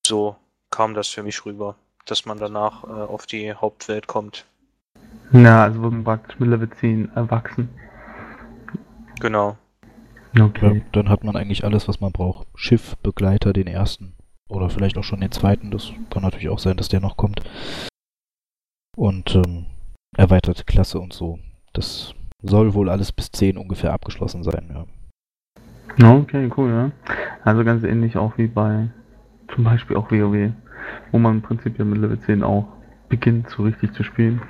so 0.07 0.37
kam 0.71 0.93
das 0.93 1.09
für 1.09 1.23
mich 1.23 1.47
rüber, 1.47 1.77
dass 2.05 2.27
man 2.27 2.37
danach 2.37 2.85
äh, 2.85 2.89
auf 2.89 3.25
die 3.25 3.55
Hauptwelt 3.55 4.07
kommt. 4.07 4.45
Ja, 5.33 5.63
also 5.63 5.81
wird 5.81 5.93
man 5.93 6.05
praktisch 6.05 6.39
mit 6.39 6.51
Level 6.51 6.69
10 6.69 7.13
erwachsen. 7.15 7.71
Genau. 9.21 9.57
Ja, 10.35 10.45
Okay. 10.45 10.85
dann 10.93 11.09
hat 11.09 11.25
man 11.25 11.35
eigentlich 11.35 11.65
alles, 11.65 11.89
was 11.89 12.01
man 12.03 12.13
braucht. 12.13 12.47
Schiff, 12.57 12.95
Begleiter, 13.03 13.55
den 13.55 13.69
ersten. 13.69 14.17
Oder 14.51 14.69
vielleicht 14.69 14.99
auch 14.99 15.05
schon 15.05 15.23
den 15.23 15.33
zweiten. 15.33 15.71
Das 15.71 15.93
kann 16.11 16.23
natürlich 16.25 16.51
auch 16.51 16.59
sein, 16.59 16.77
dass 16.77 16.91
der 16.91 17.01
noch 17.01 17.17
kommt. 17.17 17.41
Und 19.01 19.35
ähm, 19.35 19.65
erweiterte 20.15 20.65
Klasse 20.65 21.01
und 21.01 21.15
so. 21.15 21.39
Das 21.73 22.15
soll 22.43 22.75
wohl 22.75 22.91
alles 22.91 23.13
bis 23.13 23.33
10 23.33 23.57
ungefähr 23.57 23.95
abgeschlossen 23.95 24.43
sein, 24.43 24.69
ja. 24.69 26.17
Okay, 26.19 26.51
cool, 26.55 26.69
ja. 26.69 26.91
Also 27.43 27.65
ganz 27.65 27.83
ähnlich 27.83 28.19
auch 28.19 28.37
wie 28.37 28.47
bei 28.47 28.91
zum 29.55 29.65
Beispiel 29.65 29.97
auch 29.97 30.11
WoW, 30.11 30.53
wo 31.13 31.19
man 31.19 31.37
im 31.37 31.41
Prinzip 31.41 31.79
ja 31.79 31.85
mit 31.87 31.97
Level 31.97 32.21
10 32.21 32.43
auch 32.43 32.67
beginnt, 33.09 33.49
so 33.49 33.63
richtig 33.63 33.95
zu 33.95 34.05
spielen. 34.05 34.43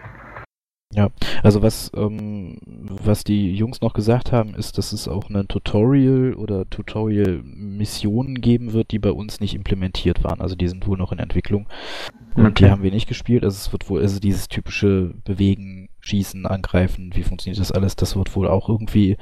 Also 1.45 1.63
was, 1.63 1.93
ähm, 1.95 2.59
was 2.67 3.23
die 3.23 3.55
Jungs 3.55 3.81
noch 3.81 3.93
gesagt 3.93 4.33
haben, 4.33 4.55
ist, 4.55 4.77
dass 4.77 4.93
es 4.93 5.07
auch 5.07 5.31
ein 5.31 5.47
Tutorial 5.47 6.35
oder 6.35 6.69
Tutorial-Missionen 6.69 8.41
geben 8.41 8.73
wird, 8.73 8.91
die 8.91 8.99
bei 8.99 9.13
uns 9.13 9.41
nicht 9.41 9.55
implementiert 9.55 10.25
waren. 10.25 10.41
Also 10.41 10.57
die 10.57 10.67
sind 10.67 10.87
wohl 10.89 10.99
noch 10.99 11.13
in 11.13 11.21
Entwicklung. 11.21 11.69
Und 12.35 12.61
die 12.61 12.71
haben 12.71 12.83
wir 12.83 12.91
nicht 12.91 13.09
gespielt. 13.09 13.45
Also 13.45 13.57
es 13.57 13.73
wird 13.73 13.89
wohl, 13.89 14.01
also 14.01 14.21
dieses 14.21 14.49
typische 14.49 15.15
Bewegen, 15.25 15.89
Schießen, 16.01 16.47
Angreifen, 16.47 17.11
wie 17.15 17.23
funktioniert 17.23 17.61
das 17.61 17.73
alles, 17.73 17.95
das 17.95 18.17
wird 18.17 18.35
wohl 18.35 18.49
auch 18.49 18.69
irgendwie 18.69 19.17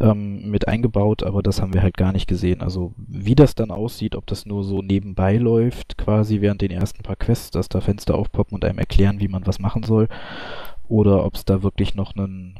ähm, 0.00 0.50
mit 0.50 0.68
eingebaut, 0.68 1.22
aber 1.22 1.42
das 1.42 1.62
haben 1.62 1.72
wir 1.72 1.82
halt 1.82 1.96
gar 1.96 2.12
nicht 2.12 2.26
gesehen. 2.28 2.60
Also 2.60 2.92
wie 2.96 3.34
das 3.34 3.54
dann 3.54 3.70
aussieht, 3.70 4.14
ob 4.14 4.26
das 4.26 4.44
nur 4.44 4.62
so 4.62 4.82
nebenbei 4.82 5.36
läuft, 5.36 5.96
quasi 5.96 6.40
während 6.40 6.60
den 6.60 6.70
ersten 6.70 7.02
paar 7.02 7.16
Quests, 7.16 7.50
dass 7.50 7.68
da 7.68 7.80
Fenster 7.80 8.14
aufpoppen 8.14 8.54
und 8.54 8.64
einem 8.64 8.78
erklären, 8.78 9.20
wie 9.20 9.28
man 9.28 9.46
was 9.46 9.58
machen 9.58 9.84
soll, 9.84 10.08
oder 10.88 11.24
ob 11.24 11.34
es 11.34 11.44
da 11.44 11.62
wirklich 11.62 11.94
noch 11.94 12.14
ein, 12.16 12.58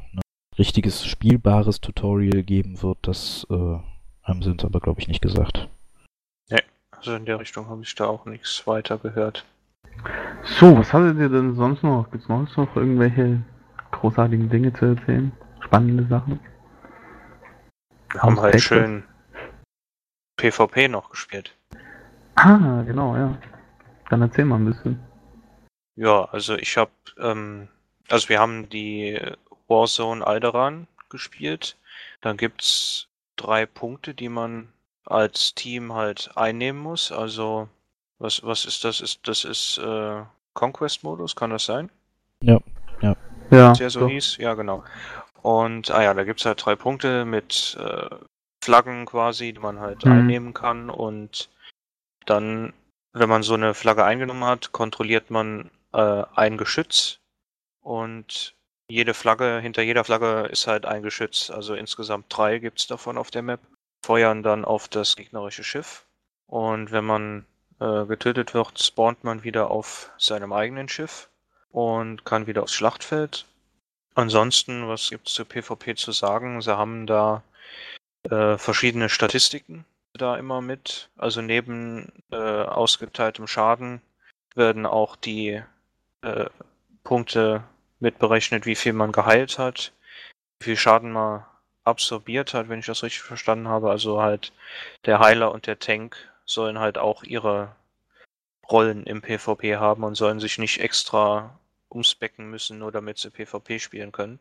richtiges 0.57 1.05
spielbares 1.05 1.79
Tutorial 1.79 2.43
geben 2.43 2.81
wird, 2.81 2.97
das 3.03 3.47
äh, 3.49 3.77
haben 4.23 4.41
sie 4.41 4.49
uns 4.51 4.65
aber, 4.65 4.81
glaube 4.81 4.99
ich, 4.99 5.07
nicht 5.07 5.21
gesagt. 5.21 5.69
Also 6.99 7.15
in 7.15 7.23
der 7.23 7.39
Richtung 7.39 7.69
habe 7.69 7.81
ich 7.81 7.95
da 7.95 8.07
auch 8.07 8.25
nichts 8.25 8.67
weiter 8.67 8.97
gehört. 8.97 9.45
So, 10.43 10.77
was 10.77 10.91
hattet 10.91 11.17
ihr 11.17 11.29
denn 11.29 11.55
sonst 11.55 11.81
noch? 11.81 12.11
Gibt's 12.11 12.27
sonst 12.27 12.57
noch 12.57 12.75
irgendwelche 12.75 13.41
großartigen 13.91 14.49
Dinge 14.49 14.73
zu 14.73 14.85
erzählen? 14.85 15.31
Spannende 15.61 16.05
Sachen? 16.07 16.41
Wir 18.11 18.21
haben 18.21 18.39
halt 18.41 18.59
schön 18.59 19.03
PvP 20.35 20.89
noch 20.89 21.09
gespielt. 21.09 21.55
Ah, 22.35 22.83
genau, 22.83 23.15
ja. 23.15 23.37
Dann 24.09 24.21
erzähl 24.21 24.43
mal 24.43 24.57
ein 24.57 24.65
bisschen. 24.65 24.99
Ja, 25.95 26.25
also 26.25 26.55
ich 26.57 26.75
habe, 26.75 26.91
ähm, 27.17 27.69
also 28.09 28.29
wir 28.29 28.39
haben 28.39 28.69
die 28.69 29.19
Warzone 29.67 30.25
Alderan 30.25 30.87
gespielt. 31.09 31.77
Dann 32.21 32.37
gibt's 32.37 33.07
drei 33.35 33.65
Punkte, 33.65 34.13
die 34.13 34.29
man 34.29 34.69
als 35.05 35.55
Team 35.55 35.93
halt 35.93 36.31
einnehmen 36.35 36.81
muss. 36.81 37.11
Also 37.11 37.69
was 38.19 38.43
was 38.43 38.65
ist 38.65 38.83
das? 38.83 39.01
Ist 39.01 39.27
das 39.27 39.43
ist 39.45 39.77
äh, 39.77 40.23
Conquest-Modus? 40.53 41.35
Kann 41.35 41.51
das 41.51 41.65
sein? 41.65 41.89
Ja, 43.51 43.73
der 43.73 43.89
so 43.89 44.01
doch. 44.01 44.09
hieß. 44.09 44.37
Ja, 44.37 44.53
genau. 44.53 44.83
Und, 45.41 45.89
ah 45.91 46.03
ja, 46.03 46.13
da 46.13 46.23
gibt's 46.23 46.45
halt 46.45 46.63
drei 46.63 46.75
Punkte 46.75 47.25
mit 47.25 47.77
äh, 47.79 48.09
Flaggen 48.63 49.05
quasi, 49.05 49.53
die 49.53 49.59
man 49.59 49.79
halt 49.79 50.05
Mhm. 50.05 50.11
einnehmen 50.11 50.53
kann. 50.53 50.89
Und 50.89 51.49
dann, 52.25 52.73
wenn 53.13 53.29
man 53.29 53.43
so 53.43 53.53
eine 53.53 53.73
Flagge 53.73 54.03
eingenommen 54.03 54.43
hat, 54.43 54.71
kontrolliert 54.73 55.29
man 55.31 55.71
äh, 55.93 56.23
ein 56.35 56.57
Geschütz. 56.57 57.19
Und 57.89 58.53
jede 58.87 59.15
Flagge, 59.15 59.59
hinter 59.59 59.81
jeder 59.81 60.03
Flagge 60.03 60.47
ist 60.51 60.67
halt 60.67 60.85
ein 60.85 61.01
Geschütz. 61.01 61.49
Also 61.49 61.73
insgesamt 61.73 62.27
drei 62.29 62.59
gibt's 62.59 62.85
davon 62.85 63.17
auf 63.17 63.31
der 63.31 63.41
Map. 63.41 63.61
Feuern 64.05 64.43
dann 64.43 64.63
auf 64.63 64.87
das 64.87 65.15
gegnerische 65.15 65.63
Schiff. 65.63 66.05
Und 66.45 66.91
wenn 66.91 67.03
man 67.03 67.47
äh, 67.79 68.05
getötet 68.05 68.53
wird, 68.53 68.79
spawnt 68.79 69.23
man 69.23 69.43
wieder 69.43 69.71
auf 69.71 70.11
seinem 70.19 70.53
eigenen 70.53 70.87
Schiff 70.87 71.29
und 71.71 72.25
kann 72.25 72.45
wieder 72.45 72.61
aufs 72.61 72.75
Schlachtfeld. 72.75 73.47
Ansonsten, 74.13 74.87
was 74.87 75.09
gibt's 75.09 75.33
zu 75.33 75.43
PvP 75.43 75.95
zu 75.95 76.11
sagen? 76.11 76.61
Sie 76.61 76.77
haben 76.77 77.07
da 77.07 77.41
äh, 78.29 78.59
verschiedene 78.59 79.09
Statistiken 79.09 79.83
da 80.13 80.37
immer 80.37 80.61
mit. 80.61 81.09
Also 81.17 81.41
neben 81.41 82.11
äh, 82.31 82.35
ausgeteiltem 82.35 83.47
Schaden 83.47 83.99
werden 84.53 84.85
auch 84.85 85.15
die 85.15 85.63
äh, 86.21 86.45
Punkte 87.03 87.63
mitberechnet, 87.99 88.65
wie 88.65 88.75
viel 88.75 88.93
man 88.93 89.11
geheilt 89.11 89.59
hat, 89.59 89.93
wie 90.59 90.65
viel 90.65 90.77
Schaden 90.77 91.11
man 91.11 91.45
absorbiert 91.83 92.53
hat, 92.53 92.69
wenn 92.69 92.79
ich 92.79 92.85
das 92.85 93.03
richtig 93.03 93.21
verstanden 93.21 93.67
habe. 93.67 93.89
Also 93.89 94.21
halt 94.21 94.53
der 95.05 95.19
Heiler 95.19 95.51
und 95.51 95.67
der 95.67 95.79
Tank 95.79 96.17
sollen 96.45 96.79
halt 96.79 96.97
auch 96.97 97.23
ihre 97.23 97.75
Rollen 98.69 99.05
im 99.05 99.21
PvP 99.21 99.77
haben 99.77 100.03
und 100.03 100.15
sollen 100.15 100.39
sich 100.39 100.57
nicht 100.57 100.79
extra 100.79 101.59
umspecken 101.89 102.49
müssen, 102.49 102.79
nur 102.79 102.91
damit 102.91 103.17
sie 103.17 103.31
PvP 103.31 103.79
spielen 103.79 104.11
können. 104.11 104.39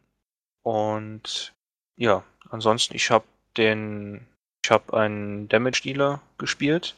Und 0.62 1.54
ja, 1.96 2.22
ansonsten, 2.50 2.94
ich 2.94 3.10
habe 3.10 3.24
den, 3.56 4.26
ich 4.62 4.70
habe 4.70 4.96
einen 4.96 5.48
Damage 5.48 5.82
Dealer 5.82 6.20
gespielt, 6.36 6.94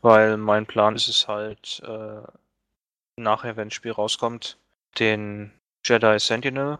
weil 0.00 0.36
mein 0.38 0.66
Plan 0.66 0.96
ist 0.96 1.08
es 1.08 1.28
halt, 1.28 1.82
äh, 1.86 2.22
nachher, 3.16 3.56
wenn 3.56 3.68
das 3.68 3.74
Spiel 3.74 3.92
rauskommt, 3.92 4.56
den 4.98 5.52
Jedi 5.84 6.18
Sentinel 6.18 6.78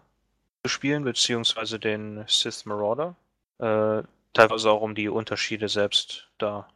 zu 0.63 0.69
spielen, 0.69 1.05
beziehungsweise 1.05 1.79
den 1.79 2.25
Sith 2.27 2.65
Marauder. 2.65 3.15
Äh, 3.59 4.03
teilweise 4.33 4.71
auch 4.71 4.81
um 4.81 4.95
die 4.95 5.09
Unterschiede 5.09 5.69
selbst 5.69 6.29
da 6.39 6.69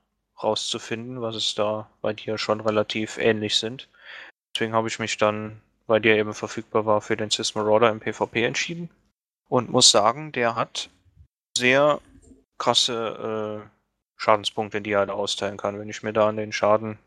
rauszufinden, 0.42 1.20
was 1.20 1.34
es 1.34 1.54
da 1.54 1.88
bei 2.00 2.12
dir 2.12 2.38
schon 2.38 2.60
relativ 2.60 3.18
ähnlich 3.18 3.56
sind. 3.56 3.88
Deswegen 4.54 4.74
habe 4.74 4.88
ich 4.88 4.98
mich 4.98 5.16
dann, 5.16 5.60
weil 5.86 6.00
der 6.00 6.16
eben 6.16 6.34
verfügbar 6.34 6.86
war, 6.86 7.00
für 7.00 7.16
den 7.16 7.30
Sith 7.30 7.54
Marauder 7.54 7.90
im 7.90 8.00
PvP 8.00 8.44
entschieden. 8.44 8.90
Und 9.48 9.70
muss 9.70 9.90
sagen, 9.90 10.32
der 10.32 10.54
hat 10.54 10.90
sehr 11.56 12.00
krasse 12.58 13.64
äh, 13.64 13.68
Schadenspunkte, 14.16 14.82
die 14.82 14.92
er 14.92 15.06
da 15.06 15.14
austeilen 15.14 15.56
kann. 15.56 15.78
Wenn 15.78 15.88
ich 15.88 16.02
mir 16.02 16.12
da 16.12 16.28
an 16.28 16.36
den 16.36 16.52
Schaden 16.52 16.98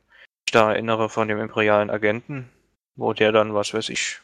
da 0.52 0.72
erinnere 0.72 1.10
von 1.10 1.28
dem 1.28 1.40
imperialen 1.40 1.90
Agenten, 1.90 2.50
wo 2.96 3.14
der 3.14 3.32
dann, 3.32 3.54
was 3.54 3.74
weiß 3.74 3.90
ich, 3.90 4.20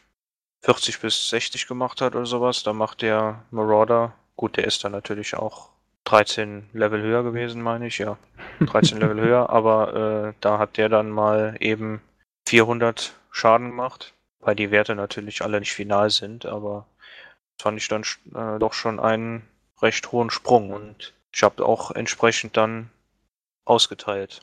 40 0.67 0.99
bis 0.99 1.29
60 1.29 1.65
gemacht 1.65 2.01
hat 2.01 2.13
oder 2.13 2.25
sowas, 2.25 2.61
da 2.61 2.73
macht 2.73 3.01
der 3.01 3.45
Marauder, 3.51 4.13
gut, 4.35 4.57
der 4.57 4.65
ist 4.65 4.83
dann 4.83 4.91
natürlich 4.91 5.33
auch 5.33 5.69
13 6.03 6.69
Level 6.73 7.01
höher 7.01 7.23
gewesen, 7.23 7.61
meine 7.61 7.87
ich, 7.87 7.99
ja. 7.99 8.17
13 8.59 8.99
Level 8.99 9.21
höher, 9.21 9.49
aber 9.49 10.27
äh, 10.27 10.33
da 10.41 10.59
hat 10.59 10.75
der 10.75 10.89
dann 10.89 11.09
mal 11.09 11.55
eben 11.61 12.01
400 12.49 13.13
Schaden 13.31 13.69
gemacht, 13.69 14.13
weil 14.41 14.55
die 14.55 14.69
Werte 14.69 14.93
natürlich 14.93 15.41
alle 15.41 15.61
nicht 15.61 15.71
final 15.71 16.09
sind, 16.09 16.45
aber 16.45 16.85
das 17.55 17.63
fand 17.63 17.79
ich 17.79 17.87
dann 17.87 18.03
äh, 18.35 18.59
doch 18.59 18.73
schon 18.73 18.99
einen 18.99 19.47
recht 19.81 20.11
hohen 20.11 20.29
Sprung 20.29 20.71
und 20.71 21.13
ich 21.31 21.43
habe 21.43 21.65
auch 21.65 21.91
entsprechend 21.91 22.57
dann 22.57 22.89
ausgeteilt. 23.63 24.41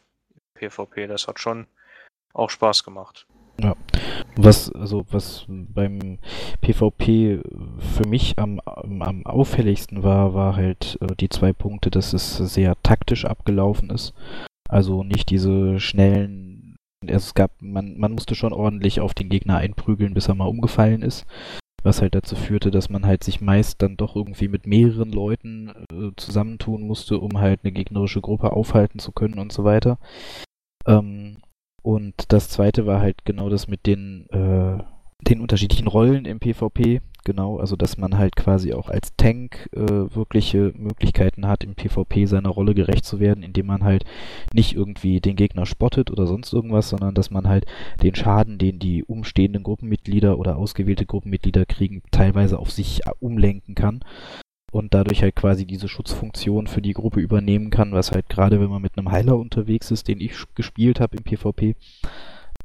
PvP, 0.54 1.06
das 1.06 1.28
hat 1.28 1.38
schon 1.38 1.66
auch 2.32 2.48
Spaß 2.48 2.82
gemacht. 2.82 3.26
Was, 4.37 4.73
also, 4.73 5.05
was 5.11 5.47
beim 5.49 6.18
PvP 6.61 7.40
für 7.79 8.09
mich 8.09 8.38
am, 8.38 8.61
am, 8.61 9.03
am 9.03 9.27
auffälligsten 9.27 10.03
war, 10.03 10.35
war 10.35 10.57
halt 10.57 10.99
äh, 11.01 11.14
die 11.14 11.29
zwei 11.29 11.53
Punkte, 11.53 11.90
dass 11.90 12.12
es 12.12 12.37
sehr 12.38 12.75
taktisch 12.83 13.25
abgelaufen 13.25 13.90
ist. 13.90 14.12
Also 14.68 15.05
nicht 15.05 15.31
diese 15.31 15.79
schnellen 15.79 16.55
es 17.11 17.35
gab, 17.35 17.51
man, 17.61 17.99
man 17.99 18.12
musste 18.12 18.35
schon 18.35 18.53
ordentlich 18.53 19.01
auf 19.01 19.14
den 19.14 19.29
Gegner 19.29 19.59
einprügeln, 19.59 20.14
bis 20.14 20.29
er 20.29 20.35
mal 20.35 20.49
umgefallen 20.49 21.03
ist. 21.03 21.27
Was 21.83 22.01
halt 22.01 22.14
dazu 22.14 22.35
führte, 22.35 22.70
dass 22.70 22.88
man 22.88 23.05
halt 23.05 23.23
sich 23.23 23.42
meist 23.42 23.83
dann 23.83 23.97
doch 23.97 24.16
irgendwie 24.16 24.49
mit 24.49 24.66
mehreren 24.66 25.11
Leuten 25.11 25.68
äh, 25.92 26.11
zusammentun 26.16 26.83
musste, 26.83 27.18
um 27.18 27.38
halt 27.38 27.61
eine 27.62 27.73
gegnerische 27.73 28.23
Gruppe 28.23 28.53
aufhalten 28.53 28.99
zu 28.99 29.12
können 29.12 29.38
und 29.38 29.53
so 29.53 29.64
weiter. 29.64 29.99
Ähm, 30.87 31.37
und 31.85 32.33
das 32.33 32.49
zweite 32.49 32.87
war 32.87 33.03
halt 33.03 33.27
genau 33.27 33.51
das 33.51 33.68
mit 33.68 33.85
den, 33.85 34.27
äh, 34.31 34.83
den 35.20 35.40
unterschiedlichen 35.42 35.87
Rollen 35.87 36.25
im 36.25 36.40
PvP. 36.40 37.03
Genau, 37.25 37.59
also 37.59 37.77
dass 37.77 37.99
man 37.99 38.16
halt 38.16 38.37
quasi 38.37 38.73
auch 38.73 38.88
als 38.88 39.14
Tank 39.16 39.68
äh, 39.75 39.81
wirkliche 40.14 40.73
Möglichkeiten 40.77 41.47
hat, 41.47 41.62
im 41.62 41.75
PvP 41.75 42.25
seiner 42.25 42.49
Rolle 42.49 42.75
gerecht 42.75 43.05
zu 43.05 43.20
werden, 43.20 43.44
indem 43.44 43.66
man 43.66 43.85
halt 43.85 44.05
nicht 44.55 44.75
irgendwie 44.75 45.20
den 45.20 45.37
Gegner 45.37 45.66
spottet 45.66 46.11
oder 46.11 46.27
sonst 46.27 46.55
irgendwas, 46.55 46.88
sondern 46.88 47.14
dass 47.14 47.31
man 47.31 47.49
halt 47.49 47.66
den 48.03 48.14
Schaden, 48.14 48.57
den 48.57 48.79
die 48.79 49.05
umstehenden 49.05 49.62
Gruppenmitglieder 49.62 50.38
oder 50.38 50.57
ausgewählte 50.57 51.05
Gruppenmitglieder 51.05 51.66
kriegen, 51.66 52.03
teilweise 52.11 52.59
auf 52.59 52.70
sich 52.70 53.03
umlenken 53.20 53.75
kann 53.75 54.01
und 54.74 54.92
dadurch 54.92 55.22
halt 55.22 55.37
quasi 55.37 55.66
diese 55.66 55.87
Schutzfunktion 55.87 56.66
für 56.66 56.82
die 56.82 56.94
Gruppe 56.94 57.20
übernehmen 57.20 57.70
kann, 57.70 57.92
was 57.92 58.10
halt 58.10 58.28
gerade 58.28 58.60
wenn 58.60 58.70
man 58.70 58.82
mit 58.82 58.98
einem 58.98 59.12
Heiler 59.12 59.38
unterwegs 59.38 59.92
ist, 59.92 60.08
den 60.08 60.20
ich 60.20 60.32
gespielt 60.56 60.98
habe 60.98 61.16
im 61.16 61.22
PvP, 61.22 61.76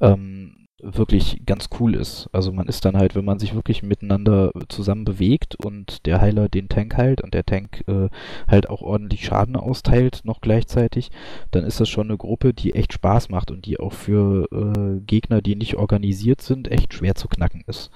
ähm, 0.02 0.67
wirklich 0.82 1.43
ganz 1.45 1.69
cool 1.80 1.93
ist. 1.93 2.28
Also 2.32 2.52
man 2.52 2.67
ist 2.67 2.84
dann 2.84 2.98
halt, 2.98 3.13
wenn 3.13 3.26
man 3.26 3.38
sich 3.38 3.54
wirklich 3.54 3.84
miteinander 3.84 4.52
zusammen 4.69 5.06
bewegt 5.06 5.56
und 5.63 6.08
der 6.08 6.19
Heiler 6.19 6.50
den 6.50 6.67
Tank 6.67 6.98
heilt 6.98 7.22
und 7.22 7.36
der 7.36 7.45
Tank 7.45 7.84
äh, 7.88 8.10
halt 8.48 8.69
auch 8.69 8.82
ordentlich 8.82 9.26
Schaden 9.26 9.56
austeilt 9.56 10.22
noch 10.24 10.41
gleichzeitig, 10.41 11.12
dann 11.52 11.63
ist 11.63 11.80
das 11.80 11.89
schon 11.89 12.08
eine 12.08 12.17
Gruppe, 12.17 12.56
die 12.56 12.74
echt 12.74 12.93
Spaß 12.93 13.30
macht 13.30 13.52
und 13.52 13.67
die 13.67 13.80
auch 13.80 13.93
für 13.93 14.48
äh, 14.52 15.00
Gegner, 15.02 15.43
die 15.43 15.56
nicht 15.56 15.76
organisiert 15.76 16.41
sind, 16.41 16.72
echt 16.72 16.95
schwer 16.95 17.13
zu 17.13 17.28
knacken 17.28 17.63
ist. 17.67 17.91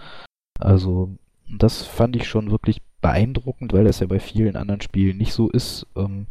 Also 0.59 1.09
das 1.49 1.81
fand 1.81 2.15
ich 2.15 2.27
schon 2.27 2.51
wirklich 2.51 2.79
beeindruckend, 3.03 3.73
weil 3.73 3.83
das 3.83 3.99
ja 3.99 4.07
bei 4.07 4.19
vielen 4.19 4.55
anderen 4.55 4.81
Spielen 4.81 5.17
nicht 5.17 5.33
so 5.33 5.49
ist. 5.49 5.85
Ähm, 5.95 6.25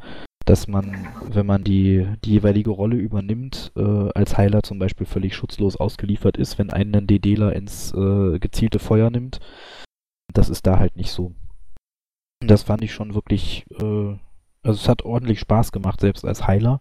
dass 0.45 0.67
man, 0.67 1.07
wenn 1.29 1.47
man 1.47 1.63
die, 1.63 2.07
die 2.25 2.33
jeweilige 2.33 2.71
Rolle 2.71 2.97
übernimmt, 2.97 3.73
äh, 3.77 4.09
als 4.15 4.37
Heiler 4.37 4.63
zum 4.63 4.79
Beispiel 4.79 5.07
völlig 5.07 5.37
schutzlos 5.37 5.77
ausgeliefert 5.77 6.37
ist, 6.37 6.59
wenn 6.59 6.71
einen 6.71 6.95
ein 6.97 7.07
DDler 7.07 7.55
ins 7.55 7.93
äh, 7.95 8.39
gezielte 8.39 8.79
Feuer 8.79 9.11
nimmt. 9.11 9.39
Das 10.33 10.49
ist 10.49 10.67
da 10.67 10.79
halt 10.79 10.97
nicht 10.97 11.13
so. 11.13 11.33
Das 12.41 12.65
fand 12.65 12.83
ich 12.83 12.93
schon 12.93 13.15
wirklich, 13.15 13.65
äh, 13.71 14.17
also 14.63 14.81
es 14.81 14.89
hat 14.89 15.05
ordentlich 15.05 15.39
Spaß 15.41 15.71
gemacht, 15.71 16.01
selbst 16.01 16.25
als 16.25 16.47
Heiler, 16.47 16.81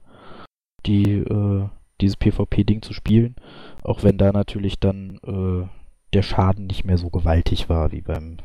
die, 0.88 1.20
äh, 1.20 1.70
dieses 2.00 2.18
PvP-Ding 2.18 2.82
zu 2.82 2.94
spielen, 2.94 3.36
auch 3.84 4.04
wenn 4.04 4.18
da 4.18 4.32
natürlich 4.32 4.80
dann 4.80 5.20
äh, 5.24 5.68
der 6.14 6.24
Schaden 6.24 6.66
nicht 6.66 6.84
mehr 6.84 6.98
so 6.98 7.10
gewaltig 7.10 7.70
war 7.70 7.92
wie 7.92 8.02
beim 8.02 8.38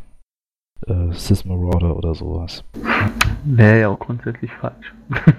äh, 0.87 1.13
Sys 1.13 1.45
Marauder 1.45 1.97
oder 1.97 2.15
sowas. 2.15 2.65
Wäre 3.45 3.81
ja 3.81 3.89
auch 3.89 3.99
grundsätzlich 3.99 4.53
falsch. 4.53 4.95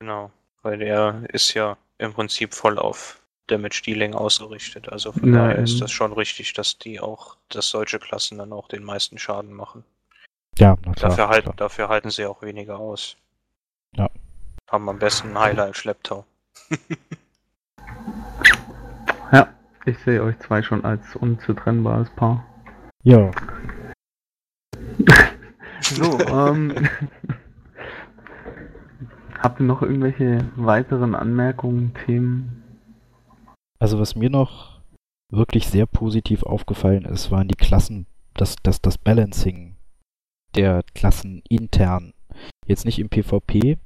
genau, 0.00 0.30
weil 0.62 0.78
der 0.78 1.22
ist 1.28 1.54
ja 1.54 1.76
im 1.98 2.12
Prinzip 2.12 2.54
voll 2.54 2.78
auf 2.78 3.20
Damage 3.46 3.82
Dealing 3.84 4.14
ausgerichtet. 4.14 4.90
Also 4.90 5.12
von 5.12 5.30
Nein. 5.30 5.50
daher 5.50 5.58
ist 5.58 5.80
das 5.80 5.90
schon 5.90 6.12
richtig, 6.12 6.52
dass 6.52 6.78
die 6.78 7.00
auch, 7.00 7.36
dass 7.48 7.68
solche 7.68 7.98
Klassen 7.98 8.38
dann 8.38 8.52
auch 8.52 8.68
den 8.68 8.84
meisten 8.84 9.18
Schaden 9.18 9.52
machen. 9.52 9.84
Ja, 10.58 10.76
na 10.84 10.92
klar, 10.92 11.10
dafür, 11.10 11.28
halten, 11.28 11.52
dafür 11.56 11.88
halten 11.88 12.10
sie 12.10 12.26
auch 12.26 12.42
weniger 12.42 12.78
aus. 12.78 13.16
Ja. 13.92 14.10
Haben 14.70 14.88
am 14.88 14.98
besten 14.98 15.28
einen 15.28 15.38
Heiler 15.38 15.66
im 15.68 15.74
Schlepptau. 15.74 16.24
ja, 19.32 19.48
ich 19.84 19.98
sehe 20.00 20.22
euch 20.22 20.38
zwei 20.40 20.62
schon 20.62 20.84
als 20.84 21.16
unzutrennbares 21.16 22.10
Paar. 22.10 22.44
Ja. 23.02 23.30
So, 25.90 26.18
ähm. 26.18 26.74
habt 29.40 29.60
ihr 29.60 29.66
noch 29.66 29.82
irgendwelche 29.82 30.44
weiteren 30.56 31.14
Anmerkungen, 31.14 31.92
Themen? 32.06 32.62
Also 33.78 33.98
was 33.98 34.14
mir 34.14 34.30
noch 34.30 34.80
wirklich 35.32 35.68
sehr 35.68 35.86
positiv 35.86 36.42
aufgefallen 36.42 37.04
ist, 37.04 37.30
waren 37.30 37.48
die 37.48 37.56
Klassen, 37.56 38.06
das, 38.34 38.56
das, 38.62 38.80
das 38.82 38.98
Balancing 38.98 39.76
der 40.54 40.82
Klassen 40.94 41.42
intern. 41.48 42.12
Jetzt 42.66 42.84
nicht 42.84 42.98
im 42.98 43.08
PvP, 43.08 43.78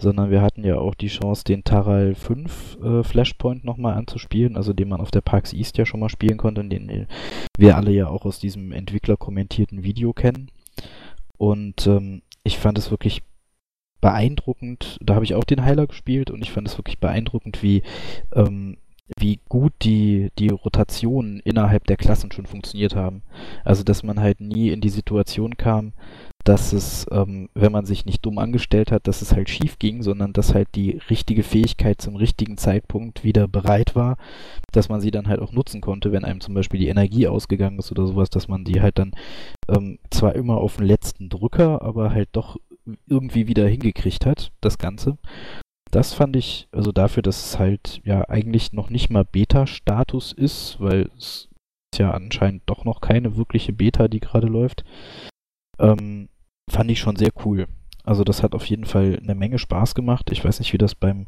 sondern 0.00 0.30
wir 0.30 0.42
hatten 0.42 0.64
ja 0.64 0.78
auch 0.78 0.94
die 0.94 1.08
Chance, 1.08 1.44
den 1.44 1.64
Taral 1.64 2.14
5 2.14 2.78
äh, 2.82 3.02
Flashpoint 3.02 3.64
nochmal 3.64 3.94
anzuspielen, 3.94 4.56
also 4.56 4.72
den 4.72 4.88
man 4.88 5.00
auf 5.00 5.10
der 5.10 5.20
PAX 5.20 5.52
East 5.52 5.78
ja 5.78 5.86
schon 5.86 6.00
mal 6.00 6.08
spielen 6.08 6.38
konnte, 6.38 6.64
den 6.64 7.06
wir 7.56 7.76
alle 7.76 7.90
ja 7.90 8.08
auch 8.08 8.24
aus 8.24 8.38
diesem 8.38 8.72
Entwickler-kommentierten 8.72 9.82
Video 9.82 10.12
kennen. 10.12 10.50
Und 11.38 11.86
ähm, 11.86 12.22
ich 12.42 12.58
fand 12.58 12.78
es 12.78 12.90
wirklich 12.90 13.22
beeindruckend, 14.00 14.98
da 15.02 15.14
habe 15.14 15.24
ich 15.24 15.34
auch 15.34 15.44
den 15.44 15.64
Heiler 15.64 15.86
gespielt 15.86 16.30
und 16.30 16.42
ich 16.42 16.52
fand 16.52 16.68
es 16.68 16.78
wirklich 16.78 16.98
beeindruckend, 16.98 17.62
wie, 17.62 17.82
ähm, 18.32 18.76
wie 19.18 19.40
gut 19.48 19.72
die, 19.82 20.30
die 20.38 20.48
Rotationen 20.48 21.40
innerhalb 21.40 21.86
der 21.86 21.96
Klassen 21.96 22.30
schon 22.32 22.46
funktioniert 22.46 22.94
haben. 22.94 23.22
Also, 23.64 23.82
dass 23.82 24.02
man 24.02 24.20
halt 24.20 24.40
nie 24.40 24.70
in 24.70 24.80
die 24.80 24.90
Situation 24.90 25.56
kam, 25.56 25.92
dass 26.44 26.72
es, 26.72 27.06
ähm, 27.10 27.48
wenn 27.54 27.72
man 27.72 27.84
sich 27.84 28.06
nicht 28.06 28.24
dumm 28.24 28.38
angestellt 28.38 28.90
hat, 28.92 29.06
dass 29.06 29.22
es 29.22 29.32
halt 29.32 29.50
schief 29.50 29.78
ging, 29.78 30.02
sondern 30.02 30.32
dass 30.32 30.54
halt 30.54 30.68
die 30.74 30.98
richtige 31.10 31.42
Fähigkeit 31.42 32.00
zum 32.00 32.16
richtigen 32.16 32.56
Zeitpunkt 32.56 33.24
wieder 33.24 33.48
bereit 33.48 33.94
war, 33.94 34.16
dass 34.72 34.88
man 34.88 35.00
sie 35.00 35.10
dann 35.10 35.28
halt 35.28 35.40
auch 35.40 35.52
nutzen 35.52 35.80
konnte, 35.80 36.12
wenn 36.12 36.24
einem 36.24 36.40
zum 36.40 36.54
Beispiel 36.54 36.80
die 36.80 36.88
Energie 36.88 37.26
ausgegangen 37.26 37.78
ist 37.78 37.90
oder 37.90 38.06
sowas, 38.06 38.30
dass 38.30 38.48
man 38.48 38.64
die 38.64 38.80
halt 38.80 38.98
dann 38.98 39.12
ähm, 39.68 39.98
zwar 40.10 40.34
immer 40.34 40.56
auf 40.58 40.76
den 40.76 40.86
letzten 40.86 41.28
Drücker, 41.28 41.82
aber 41.82 42.12
halt 42.12 42.30
doch 42.32 42.56
irgendwie 43.06 43.46
wieder 43.46 43.66
hingekriegt 43.66 44.24
hat, 44.24 44.50
das 44.60 44.78
Ganze. 44.78 45.18
Das 45.90 46.12
fand 46.12 46.36
ich, 46.36 46.68
also 46.70 46.92
dafür, 46.92 47.22
dass 47.22 47.46
es 47.46 47.58
halt 47.58 48.00
ja 48.04 48.28
eigentlich 48.28 48.72
noch 48.72 48.90
nicht 48.90 49.10
mal 49.10 49.24
Beta-Status 49.24 50.32
ist, 50.32 50.78
weil 50.80 51.10
es 51.16 51.48
ist 51.92 51.98
ja 51.98 52.10
anscheinend 52.10 52.62
doch 52.66 52.84
noch 52.84 53.00
keine 53.00 53.36
wirkliche 53.36 53.72
Beta, 53.72 54.08
die 54.08 54.20
gerade 54.20 54.46
läuft, 54.46 54.84
ähm, 55.78 56.28
fand 56.70 56.90
ich 56.90 56.98
schon 56.98 57.16
sehr 57.16 57.30
cool. 57.44 57.66
Also 58.08 58.24
das 58.24 58.42
hat 58.42 58.54
auf 58.54 58.64
jeden 58.64 58.86
Fall 58.86 59.20
eine 59.22 59.34
Menge 59.34 59.58
Spaß 59.58 59.94
gemacht. 59.94 60.30
Ich 60.32 60.42
weiß 60.42 60.60
nicht, 60.60 60.72
wie 60.72 60.78
das 60.78 60.94
beim, 60.94 61.26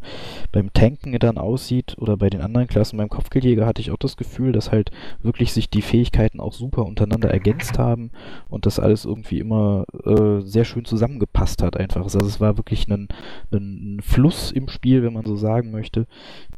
beim 0.51 0.73
Tanken 0.73 1.13
dann 1.19 1.37
aussieht 1.37 1.95
oder 1.99 2.17
bei 2.17 2.31
den 2.31 2.41
anderen 2.41 2.69
Klassen. 2.69 2.97
Beim 2.97 3.11
Kopfgeldjäger 3.11 3.67
hatte 3.67 3.83
ich 3.83 3.91
auch 3.91 3.99
das 3.99 4.17
Gefühl, 4.17 4.53
dass 4.53 4.73
halt 4.73 4.91
wirklich 5.23 5.53
sich 5.53 5.69
die 5.69 5.83
Fähigkeiten 5.83 6.41
auch 6.41 6.55
super 6.55 6.87
untereinander 6.87 7.31
ergänzt 7.31 7.79
haben 7.79 8.13
und 8.49 8.65
das 8.65 8.81
alles 8.81 9.05
irgendwie 9.05 9.41
immer 9.41 9.85
äh, 10.07 10.41
sehr 10.41 10.65
schön 10.65 10.87
zusammengepasst 10.87 11.63
hat 11.63 11.77
einfach. 11.77 12.03
Also 12.03 12.19
es 12.21 12.41
war 12.41 12.57
wirklich 12.57 12.89
ein, 12.89 13.09
ein 13.53 14.01
Fluss 14.03 14.51
im 14.51 14.71
Spiel, 14.71 15.03
wenn 15.03 15.13
man 15.13 15.27
so 15.27 15.37
sagen 15.37 15.73
möchte, 15.73 16.07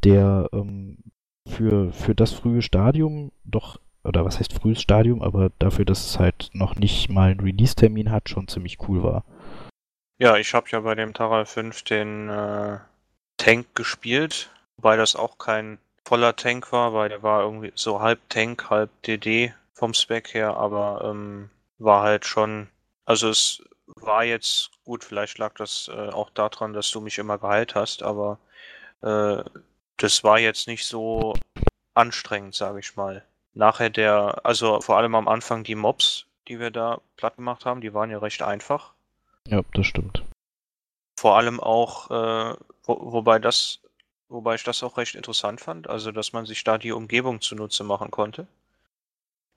der 0.05 0.49
ähm, 0.53 0.99
für, 1.49 1.93
für 1.93 2.15
das 2.15 2.31
frühe 2.31 2.63
Stadium 2.63 3.33
doch 3.45 3.81
oder 4.05 4.25
was 4.25 4.39
heißt 4.39 4.53
frühes 4.53 4.81
Stadium, 4.81 5.21
aber 5.23 5.51
dafür, 5.59 5.85
dass 5.85 6.07
es 6.07 6.19
halt 6.21 6.51
noch 6.53 6.77
nicht 6.77 7.09
mal 7.09 7.31
einen 7.31 7.41
Release-Termin 7.41 8.11
hat, 8.11 8.29
schon 8.29 8.49
ziemlich 8.49 8.79
cool 8.89 9.03
war. 9.03 9.25
Ja, 10.23 10.37
ich 10.37 10.55
habe 10.55 10.69
ja 10.71 10.79
bei 10.79 10.95
dem 10.95 11.15
Taral 11.15 11.47
5 11.47 11.83
den 11.83 12.29
äh, 12.29 12.79
Tank 13.39 13.75
gespielt, 13.75 14.53
wobei 14.77 14.97
das 14.97 15.17
auch 15.17 15.37
kein 15.37 15.79
voller 16.05 16.37
Tank 16.37 16.71
war, 16.71 16.95
weil 16.95 17.09
der 17.09 17.25
war 17.25 17.43
irgendwie 17.43 17.73
so 17.75 18.01
halb 18.01 18.21
Tank, 18.29 18.71
halb 18.71 18.89
DD 19.03 19.53
vom 19.75 19.95
Spec 19.95 20.33
her, 20.33 20.57
aber 20.57 21.03
ähm, 21.11 21.51
war 21.79 22.05
halt 22.05 22.25
schon, 22.25 22.69
also 23.05 23.31
es 23.31 23.65
war 23.97 24.23
jetzt 24.23 24.71
gut, 24.85 25.03
vielleicht 25.03 25.39
lag 25.39 25.55
das 25.55 25.91
äh, 25.93 26.11
auch 26.11 26.31
daran, 26.31 26.73
dass 26.73 26.93
du 26.93 27.01
mich 27.01 27.19
immer 27.19 27.39
geheilt 27.39 27.75
hast, 27.75 28.05
aber 28.05 28.39
äh, 29.01 29.43
das 29.97 30.23
war 30.23 30.39
jetzt 30.39 30.69
nicht 30.69 30.87
so 30.87 31.35
anstrengend, 31.95 32.55
sage 32.55 32.79
ich 32.79 32.95
mal. 32.95 33.27
Nachher 33.55 33.91
der, 33.91 34.47
also 34.47 34.81
vor 34.83 34.99
allem 34.99 35.17
am 35.17 35.27
Anfang 35.27 35.65
die 35.65 35.75
Mobs, 35.75 36.27
die 36.47 36.61
wir 36.61 36.71
da 36.71 37.01
platt 37.17 37.39
gemacht 37.39 37.65
haben, 37.67 37.81
die 37.81 37.93
waren 37.93 38.11
ja 38.11 38.19
recht 38.19 38.43
einfach. 38.43 38.95
Ja, 39.49 39.63
das 39.75 39.87
stimmt. 39.87 40.25
Vor 41.19 41.37
allem 41.37 41.61
auch, 41.61 42.11
äh, 42.11 42.57
wo, 42.85 43.13
wobei 43.13 43.39
das, 43.39 43.81
wobei 44.29 44.55
ich 44.55 44.65
das 44.65 44.83
auch 44.83 44.97
recht 44.99 45.15
interessant 45.15 45.61
fand, 45.61 45.89
also 45.89 46.13
dass 46.13 46.33
man 46.33 46.47
sich 46.47 46.65
da 46.65 46.79
die 46.79 46.93
Umgebung 46.93 47.41
zunutze 47.41 47.85
machen 47.85 48.11
konnte. 48.11 48.47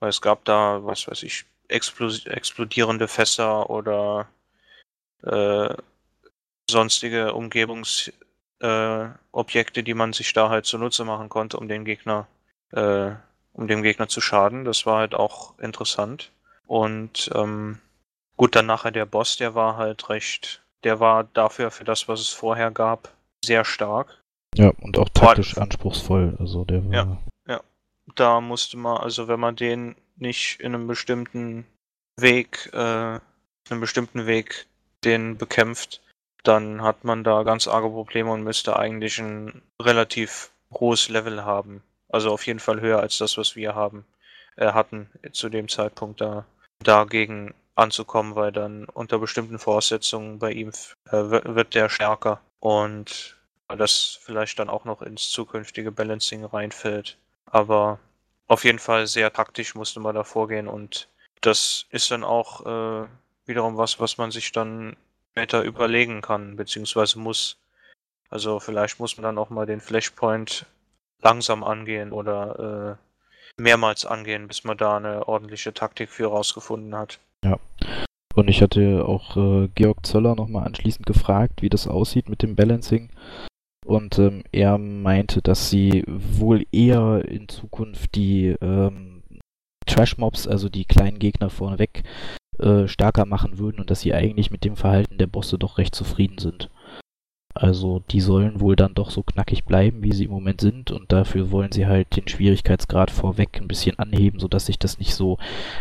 Weil 0.00 0.10
es 0.10 0.20
gab 0.20 0.44
da, 0.44 0.84
was 0.84 1.08
weiß 1.08 1.22
ich, 1.22 1.46
explodierende 1.68 3.08
Fässer 3.08 3.70
oder 3.70 4.28
äh, 5.22 5.74
sonstige 6.70 7.32
Umgebungsobjekte, 7.32 9.80
äh, 9.80 9.82
die 9.82 9.94
man 9.94 10.12
sich 10.12 10.32
da 10.32 10.50
halt 10.50 10.66
zunutze 10.66 11.04
machen 11.04 11.28
konnte, 11.28 11.56
um 11.56 11.68
den 11.68 11.84
Gegner 11.84 12.26
äh, 12.72 13.12
um 13.56 13.66
dem 13.66 13.82
Gegner 13.82 14.08
zu 14.08 14.20
schaden. 14.20 14.64
Das 14.64 14.86
war 14.86 14.98
halt 14.98 15.14
auch 15.14 15.58
interessant. 15.58 16.30
Und 16.66 17.30
ähm, 17.34 17.80
gut, 18.36 18.56
dann 18.56 18.66
nachher 18.66 18.90
der 18.90 19.06
Boss, 19.06 19.36
der 19.36 19.54
war 19.54 19.76
halt 19.76 20.08
recht, 20.08 20.62
der 20.84 21.00
war 21.00 21.24
dafür, 21.24 21.70
für 21.70 21.84
das, 21.84 22.08
was 22.08 22.20
es 22.20 22.28
vorher 22.28 22.70
gab, 22.70 23.12
sehr 23.44 23.64
stark. 23.64 24.22
Ja, 24.54 24.70
und 24.80 24.98
auch 24.98 25.08
taktisch 25.10 25.58
anspruchsvoll. 25.58 26.36
Also 26.38 26.64
der 26.64 26.84
war. 26.86 26.92
Ja. 26.92 27.18
Da 28.14 28.40
musste 28.40 28.76
man, 28.76 28.98
also 28.98 29.26
wenn 29.28 29.40
man 29.40 29.56
den 29.56 29.96
nicht 30.16 30.60
in 30.60 30.74
einem 30.74 30.86
bestimmten 30.86 31.66
Weg, 32.16 32.70
äh, 32.72 32.76
einem 32.78 33.80
bestimmten 33.80 34.26
Weg 34.26 34.66
den 35.04 35.36
bekämpft, 35.36 36.02
dann 36.44 36.82
hat 36.82 37.04
man 37.04 37.24
da 37.24 37.42
ganz 37.42 37.66
arge 37.66 37.90
Probleme 37.90 38.30
und 38.30 38.44
müsste 38.44 38.78
eigentlich 38.78 39.18
ein 39.18 39.62
relativ 39.82 40.50
hohes 40.72 41.08
Level 41.08 41.44
haben. 41.44 41.82
Also 42.08 42.30
auf 42.30 42.46
jeden 42.46 42.60
Fall 42.60 42.80
höher 42.80 43.00
als 43.00 43.18
das, 43.18 43.36
was 43.36 43.56
wir 43.56 43.74
haben, 43.74 44.06
äh, 44.56 44.72
hatten 44.72 45.10
zu 45.32 45.48
dem 45.48 45.68
Zeitpunkt 45.68 46.20
da 46.20 46.46
dagegen 46.82 47.54
anzukommen, 47.76 48.34
weil 48.34 48.52
dann 48.52 48.86
unter 48.86 49.18
bestimmten 49.18 49.58
Voraussetzungen 49.58 50.38
bei 50.38 50.50
ihm 50.52 50.72
äh, 51.10 51.12
wird, 51.30 51.74
der 51.74 51.88
stärker 51.88 52.40
und 52.58 53.36
das 53.68 54.18
vielleicht 54.22 54.58
dann 54.58 54.70
auch 54.70 54.84
noch 54.84 55.02
ins 55.02 55.30
zukünftige 55.30 55.92
Balancing 55.92 56.44
reinfällt. 56.44 57.18
Aber 57.46 57.98
auf 58.48 58.64
jeden 58.64 58.78
Fall 58.78 59.06
sehr 59.06 59.32
taktisch 59.32 59.74
musste 59.74 60.00
man 60.00 60.14
da 60.14 60.24
vorgehen 60.24 60.68
und 60.68 61.08
das 61.40 61.86
ist 61.90 62.10
dann 62.10 62.24
auch 62.24 62.64
äh, 62.66 63.06
wiederum 63.44 63.76
was, 63.76 64.00
was 64.00 64.18
man 64.18 64.30
sich 64.30 64.52
dann 64.52 64.96
später 65.32 65.62
überlegen 65.62 66.22
kann, 66.22 66.56
beziehungsweise 66.56 67.18
muss. 67.18 67.58
Also 68.30 68.58
vielleicht 68.58 68.98
muss 69.00 69.16
man 69.16 69.24
dann 69.24 69.38
auch 69.38 69.50
mal 69.50 69.66
den 69.66 69.80
Flashpoint 69.80 70.64
langsam 71.20 71.62
angehen 71.62 72.12
oder 72.12 72.98
äh, 73.58 73.62
mehrmals 73.62 74.06
angehen, 74.06 74.48
bis 74.48 74.64
man 74.64 74.78
da 74.78 74.96
eine 74.96 75.28
ordentliche 75.28 75.74
Taktik 75.74 76.10
für 76.10 76.28
rausgefunden 76.28 76.96
hat. 76.96 77.18
Und 78.34 78.48
ich 78.48 78.60
hatte 78.60 79.06
auch 79.06 79.36
äh, 79.36 79.68
Georg 79.74 80.04
Zöller 80.04 80.34
nochmal 80.34 80.66
anschließend 80.66 81.06
gefragt, 81.06 81.62
wie 81.62 81.70
das 81.70 81.88
aussieht 81.88 82.28
mit 82.28 82.42
dem 82.42 82.54
Balancing. 82.54 83.08
Und 83.86 84.18
ähm, 84.18 84.42
er 84.52 84.78
meinte, 84.78 85.40
dass 85.42 85.70
sie 85.70 86.04
wohl 86.06 86.66
eher 86.72 87.24
in 87.26 87.48
Zukunft 87.48 88.14
die 88.14 88.54
ähm, 88.60 89.22
Trash-Mobs, 89.86 90.48
also 90.48 90.68
die 90.68 90.84
kleinen 90.84 91.18
Gegner 91.18 91.48
vorneweg, 91.48 92.02
äh, 92.58 92.88
stärker 92.88 93.26
machen 93.26 93.58
würden 93.58 93.80
und 93.80 93.90
dass 93.90 94.00
sie 94.00 94.12
eigentlich 94.12 94.50
mit 94.50 94.64
dem 94.64 94.76
Verhalten 94.76 95.18
der 95.18 95.28
Bosse 95.28 95.58
doch 95.58 95.78
recht 95.78 95.94
zufrieden 95.94 96.38
sind. 96.38 96.68
Also 97.56 98.02
die 98.10 98.20
sollen 98.20 98.60
wohl 98.60 98.76
dann 98.76 98.94
doch 98.94 99.10
so 99.10 99.22
knackig 99.22 99.64
bleiben, 99.64 100.02
wie 100.02 100.12
sie 100.12 100.24
im 100.24 100.30
Moment 100.30 100.60
sind 100.60 100.90
und 100.90 101.12
dafür 101.12 101.50
wollen 101.50 101.72
sie 101.72 101.86
halt 101.86 102.16
den 102.16 102.28
Schwierigkeitsgrad 102.28 103.10
vorweg 103.10 103.58
ein 103.60 103.68
bisschen 103.68 103.98
anheben, 103.98 104.40
sodass 104.40 104.66
sich 104.66 104.78
das 104.78 104.98
nicht 104.98 105.14
so 105.14 105.38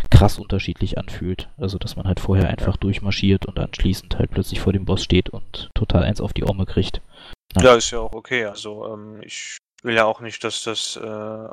krass 0.09 0.39
unterschiedlich 0.39 0.97
anfühlt. 0.97 1.49
Also 1.57 1.77
dass 1.77 1.95
man 1.95 2.07
halt 2.07 2.19
vorher 2.19 2.49
einfach 2.49 2.77
durchmarschiert 2.77 3.45
und 3.45 3.59
anschließend 3.59 4.17
halt 4.17 4.31
plötzlich 4.31 4.59
vor 4.59 4.73
dem 4.73 4.85
Boss 4.85 5.03
steht 5.03 5.29
und 5.29 5.69
total 5.73 6.03
eins 6.03 6.21
auf 6.21 6.33
die 6.33 6.43
Orme 6.43 6.65
kriegt. 6.65 7.01
Ja. 7.55 7.63
Ja, 7.63 7.75
ist 7.75 7.91
ja 7.91 7.99
auch 7.99 8.13
okay. 8.13 8.45
Also 8.45 8.93
ähm, 8.93 9.21
ich 9.21 9.57
will 9.83 9.95
ja 9.95 10.05
auch 10.05 10.19
nicht, 10.19 10.43
dass 10.43 10.63
das 10.63 10.95
äh, 10.97 11.49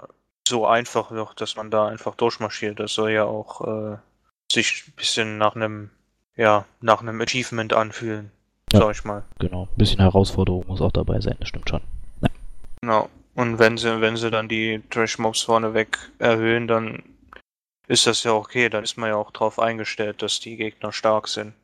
so 0.48 0.66
einfach 0.66 1.10
wird, 1.10 1.40
dass 1.40 1.56
man 1.56 1.70
da 1.70 1.86
einfach 1.86 2.14
durchmarschiert. 2.14 2.80
Das 2.80 2.94
soll 2.94 3.12
ja 3.12 3.24
auch 3.24 3.60
äh, 3.60 3.96
sich 4.52 4.84
ein 4.86 4.92
bisschen 4.96 5.38
nach 5.38 5.54
einem, 5.54 5.90
ja, 6.36 6.64
nach 6.80 7.00
einem 7.00 7.20
Achievement 7.20 7.72
anfühlen, 7.72 8.30
Ja. 8.72 8.80
sag 8.80 8.90
ich 8.92 9.04
mal. 9.04 9.24
Genau, 9.38 9.62
ein 9.64 9.76
bisschen 9.76 10.00
Herausforderung 10.00 10.64
muss 10.66 10.80
auch 10.80 10.92
dabei 10.92 11.20
sein, 11.20 11.36
das 11.38 11.48
stimmt 11.48 11.68
schon. 11.68 11.82
Genau. 12.80 13.08
Und 13.34 13.58
wenn 13.58 13.78
sie, 13.78 14.00
wenn 14.00 14.16
sie 14.16 14.30
dann 14.30 14.48
die 14.48 14.82
Trash-Mobs 14.90 15.42
vorneweg 15.42 15.98
erhöhen, 16.18 16.68
dann 16.68 17.02
ist 17.88 18.06
das 18.06 18.24
ja 18.24 18.32
okay. 18.32 18.68
Dann 18.68 18.84
ist 18.84 18.98
man 18.98 19.08
ja 19.08 19.16
auch 19.16 19.30
drauf 19.30 19.58
eingestellt, 19.58 20.20
dass 20.20 20.40
die 20.40 20.56
Gegner 20.56 20.92
stark 20.92 21.28
sind. 21.28 21.54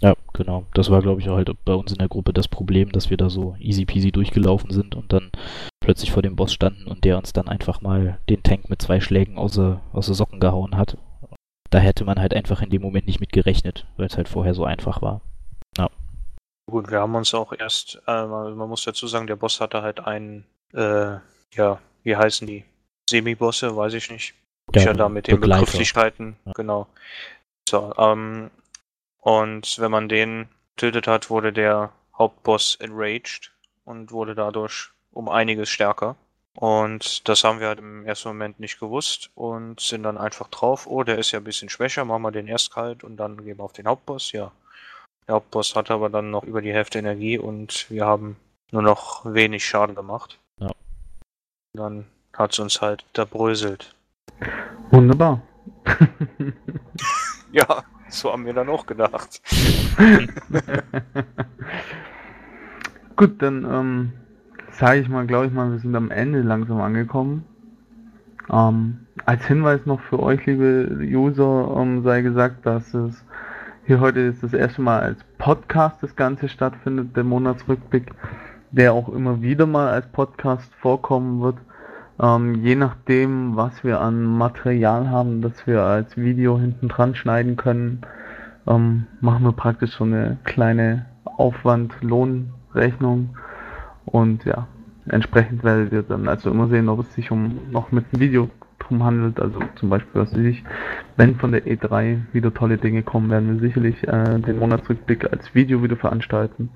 Ja, 0.00 0.14
genau. 0.32 0.64
Das 0.74 0.90
war, 0.90 1.00
glaube 1.00 1.20
ich, 1.20 1.28
auch 1.28 1.36
halt 1.36 1.50
bei 1.64 1.74
uns 1.74 1.92
in 1.92 1.98
der 1.98 2.08
Gruppe 2.08 2.32
das 2.32 2.48
Problem, 2.48 2.90
dass 2.92 3.08
wir 3.08 3.16
da 3.16 3.30
so 3.30 3.56
easy 3.60 3.84
peasy 3.84 4.10
durchgelaufen 4.10 4.70
sind 4.70 4.94
und 4.96 5.12
dann 5.12 5.30
plötzlich 5.80 6.10
vor 6.10 6.22
dem 6.22 6.34
Boss 6.34 6.52
standen 6.52 6.88
und 6.88 7.04
der 7.04 7.18
uns 7.18 7.32
dann 7.32 7.48
einfach 7.48 7.80
mal 7.80 8.18
den 8.28 8.42
Tank 8.42 8.68
mit 8.68 8.82
zwei 8.82 9.00
Schlägen 9.00 9.38
aus 9.38 9.52
der, 9.52 9.80
aus 9.92 10.06
der 10.06 10.14
Socken 10.14 10.40
gehauen 10.40 10.76
hat. 10.76 10.98
Da 11.70 11.78
hätte 11.78 12.04
man 12.04 12.18
halt 12.18 12.34
einfach 12.34 12.60
in 12.62 12.70
dem 12.70 12.82
Moment 12.82 13.06
nicht 13.06 13.20
mit 13.20 13.32
gerechnet, 13.32 13.86
weil 13.96 14.06
es 14.06 14.16
halt 14.16 14.28
vorher 14.28 14.54
so 14.54 14.64
einfach 14.64 15.00
war. 15.02 15.22
Gut, 16.66 16.90
wir 16.90 17.00
haben 17.00 17.14
uns 17.14 17.34
auch 17.34 17.52
erst, 17.52 18.00
äh, 18.06 18.26
man 18.26 18.68
muss 18.68 18.84
dazu 18.84 19.06
sagen, 19.06 19.26
der 19.26 19.36
Boss 19.36 19.60
hatte 19.60 19.82
halt 19.82 20.00
einen, 20.00 20.46
äh, 20.72 21.16
ja, 21.54 21.80
wie 22.02 22.16
heißen 22.16 22.46
die? 22.46 22.64
Semi-Bosse, 23.10 23.76
weiß 23.76 23.94
ich 23.94 24.10
nicht. 24.10 24.34
Ich 24.74 24.84
ja 24.84 24.92
da 24.92 25.08
mit 25.08 25.26
den 25.26 25.40
Begleiter. 25.40 25.60
Begrifflichkeiten, 25.62 26.36
Ja. 26.46 26.52
genau. 26.54 26.86
So, 27.68 27.92
ähm, 27.98 28.50
und 29.18 29.78
wenn 29.78 29.90
man 29.90 30.08
den 30.08 30.48
tötet 30.76 31.06
hat, 31.06 31.30
wurde 31.30 31.52
der 31.52 31.92
Hauptboss 32.16 32.76
enraged 32.76 33.52
und 33.84 34.12
wurde 34.12 34.34
dadurch 34.34 34.90
um 35.10 35.28
einiges 35.28 35.68
stärker. 35.68 36.16
Und 36.54 37.28
das 37.28 37.44
haben 37.44 37.60
wir 37.60 37.68
halt 37.68 37.78
im 37.78 38.04
ersten 38.06 38.28
Moment 38.28 38.60
nicht 38.60 38.78
gewusst 38.78 39.30
und 39.34 39.80
sind 39.80 40.02
dann 40.02 40.18
einfach 40.18 40.48
drauf, 40.48 40.86
oh, 40.86 41.02
der 41.02 41.18
ist 41.18 41.30
ja 41.32 41.40
ein 41.40 41.44
bisschen 41.44 41.70
schwächer, 41.70 42.04
machen 42.04 42.22
wir 42.22 42.30
den 42.30 42.46
erst 42.46 42.72
kalt 42.72 43.04
und 43.04 43.16
dann 43.16 43.42
gehen 43.44 43.58
wir 43.58 43.64
auf 43.64 43.72
den 43.72 43.86
Hauptboss, 43.86 44.32
ja. 44.32 44.52
Der 45.26 45.36
Hauptboss 45.36 45.76
hatte 45.76 45.94
aber 45.94 46.10
dann 46.10 46.30
noch 46.30 46.44
über 46.44 46.62
die 46.62 46.72
Hälfte 46.72 46.98
Energie 46.98 47.38
und 47.38 47.90
wir 47.90 48.06
haben 48.06 48.36
nur 48.70 48.82
noch 48.82 49.24
wenig 49.24 49.64
Schaden 49.64 49.94
gemacht. 49.94 50.38
Ja. 50.58 50.70
Dann 51.74 52.06
hat 52.32 52.52
es 52.52 52.58
uns 52.58 52.80
halt 52.80 53.04
zerbröselt. 53.14 53.94
Wunderbar. 54.90 55.40
Ja, 57.52 57.84
so 58.08 58.32
haben 58.32 58.46
wir 58.46 58.54
dann 58.54 58.70
auch 58.70 58.86
gedacht. 58.86 59.42
Gut, 63.16 63.42
dann 63.42 63.66
ähm, 63.70 64.12
sage 64.70 65.00
ich 65.00 65.08
mal, 65.10 65.26
glaube 65.26 65.46
ich 65.46 65.52
mal, 65.52 65.70
wir 65.70 65.78
sind 65.78 65.94
am 65.94 66.10
Ende 66.10 66.40
langsam 66.40 66.80
angekommen. 66.80 67.44
Ähm, 68.50 69.06
als 69.26 69.44
Hinweis 69.44 69.84
noch 69.84 70.00
für 70.00 70.18
euch, 70.18 70.46
liebe 70.46 70.88
User, 71.02 71.76
ähm, 71.76 72.02
sei 72.02 72.22
gesagt, 72.22 72.64
dass 72.64 72.94
es 72.94 73.22
hier 73.84 73.98
heute 73.98 74.20
ist 74.20 74.44
das 74.44 74.52
erste 74.52 74.80
Mal 74.80 75.00
als 75.00 75.18
Podcast 75.38 76.00
das 76.02 76.14
Ganze 76.14 76.48
stattfindet, 76.48 77.16
der 77.16 77.24
Monatsrückblick, 77.24 78.12
der 78.70 78.92
auch 78.92 79.08
immer 79.08 79.42
wieder 79.42 79.66
mal 79.66 79.88
als 79.88 80.06
Podcast 80.06 80.72
vorkommen 80.76 81.42
wird. 81.42 81.56
Ähm, 82.20 82.62
je 82.62 82.76
nachdem, 82.76 83.56
was 83.56 83.82
wir 83.82 84.00
an 84.00 84.24
Material 84.24 85.10
haben, 85.10 85.42
das 85.42 85.66
wir 85.66 85.82
als 85.82 86.16
Video 86.16 86.60
hinten 86.60 86.86
dran 86.86 87.16
schneiden 87.16 87.56
können, 87.56 88.02
ähm, 88.68 89.08
machen 89.20 89.44
wir 89.44 89.52
praktisch 89.52 89.96
so 89.96 90.04
eine 90.04 90.38
kleine 90.44 91.06
Aufwand-Lohn-Rechnung 91.24 93.36
und 94.04 94.44
ja, 94.44 94.68
entsprechend 95.06 95.64
werdet 95.64 95.92
ihr 95.92 96.04
dann 96.04 96.28
also 96.28 96.52
immer 96.52 96.68
sehen, 96.68 96.88
ob 96.88 97.00
es 97.00 97.12
sich 97.14 97.32
um 97.32 97.58
noch 97.72 97.90
mit 97.90 98.04
einem 98.12 98.20
Video 98.20 98.48
drum 98.82 99.02
handelt, 99.04 99.40
also 99.40 99.58
zum 99.76 99.90
Beispiel, 99.90 100.20
was 100.20 100.32
ich, 100.34 100.62
wenn 101.16 101.36
von 101.36 101.52
der 101.52 101.66
E3 101.66 102.18
wieder 102.32 102.52
tolle 102.52 102.78
Dinge 102.78 103.02
kommen, 103.02 103.30
werden 103.30 103.54
wir 103.54 103.60
sicherlich 103.60 104.06
äh, 104.06 104.38
den 104.38 104.58
Monatsrückblick 104.58 105.30
als 105.32 105.54
Video 105.54 105.82
wieder 105.82 105.96
veranstalten 105.96 106.70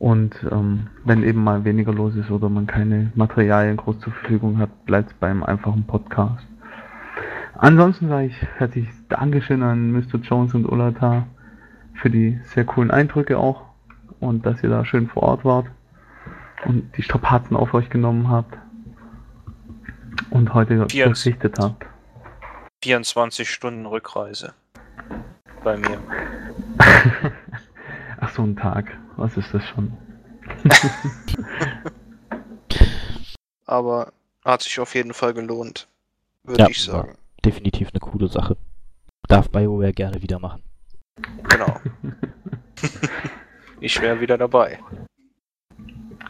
und 0.00 0.34
ähm, 0.50 0.86
wenn 1.04 1.22
eben 1.22 1.44
mal 1.44 1.64
weniger 1.64 1.92
los 1.92 2.16
ist 2.16 2.30
oder 2.30 2.48
man 2.48 2.66
keine 2.66 3.12
Materialien 3.14 3.76
groß 3.76 4.00
zur 4.00 4.14
Verfügung 4.14 4.58
hat, 4.58 4.86
bleibt 4.86 5.10
es 5.10 5.14
beim 5.14 5.42
einfachen 5.42 5.84
Podcast. 5.84 6.46
Ansonsten 7.54 8.08
sage 8.08 8.28
ich 8.28 8.46
herzliches 8.56 9.06
Dankeschön 9.08 9.62
an 9.62 9.92
Mr. 9.92 10.18
Jones 10.22 10.54
und 10.54 10.64
Ulata 10.64 11.26
für 11.92 12.08
die 12.08 12.40
sehr 12.44 12.64
coolen 12.64 12.90
Eindrücke 12.90 13.36
auch 13.36 13.66
und 14.20 14.46
dass 14.46 14.62
ihr 14.62 14.70
da 14.70 14.86
schön 14.86 15.06
vor 15.06 15.24
Ort 15.24 15.44
wart 15.44 15.66
und 16.64 16.96
die 16.96 17.02
Strapazen 17.02 17.54
auf 17.54 17.74
euch 17.74 17.90
genommen 17.90 18.30
habt 18.30 18.56
und 20.30 20.54
heute 20.54 20.86
berichtet 20.86 21.58
habt. 21.58 21.86
24 22.82 23.48
Stunden 23.48 23.86
Rückreise. 23.86 24.54
Bei 25.62 25.76
mir. 25.76 26.00
Ach 28.20 28.32
so 28.34 28.42
ein 28.42 28.56
Tag, 28.56 28.96
was 29.16 29.36
ist 29.36 29.52
das 29.52 29.62
schon? 29.68 29.92
Aber 33.66 34.12
hat 34.44 34.62
sich 34.62 34.80
auf 34.80 34.94
jeden 34.94 35.12
Fall 35.12 35.34
gelohnt. 35.34 35.88
Würde 36.44 36.62
Ja, 36.62 36.68
ich 36.68 36.82
sagen. 36.82 37.16
Definitiv 37.44 37.90
eine 37.92 38.00
coole 38.00 38.28
Sache. 38.28 38.56
Darf 39.28 39.50
BioWare 39.50 39.92
gerne 39.92 40.22
wieder 40.22 40.38
machen. 40.38 40.62
Genau. 41.48 41.80
ich 43.80 44.00
wäre 44.00 44.20
wieder 44.20 44.38
dabei. 44.38 44.78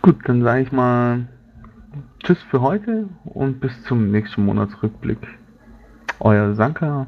Gut, 0.03 0.17
dann 0.29 0.43
sage 0.43 0.63
ich 0.63 0.73
mal 0.73 1.29
Tschüss 2.23 2.39
für 2.51 2.61
heute 2.61 3.09
und 3.25 3.61
bis 3.61 3.73
zum 3.85 4.11
nächsten 4.11 4.45
Monatsrückblick. 4.45 5.19
Euer 6.21 6.55
Sanka, 6.55 7.07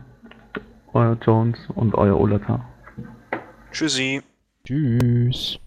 euer 0.94 1.18
Jones 1.20 1.58
und 1.74 1.94
euer 1.94 2.18
Olata. 2.18 2.64
Tschüssi. 3.70 4.22
Tschüss. 4.64 5.58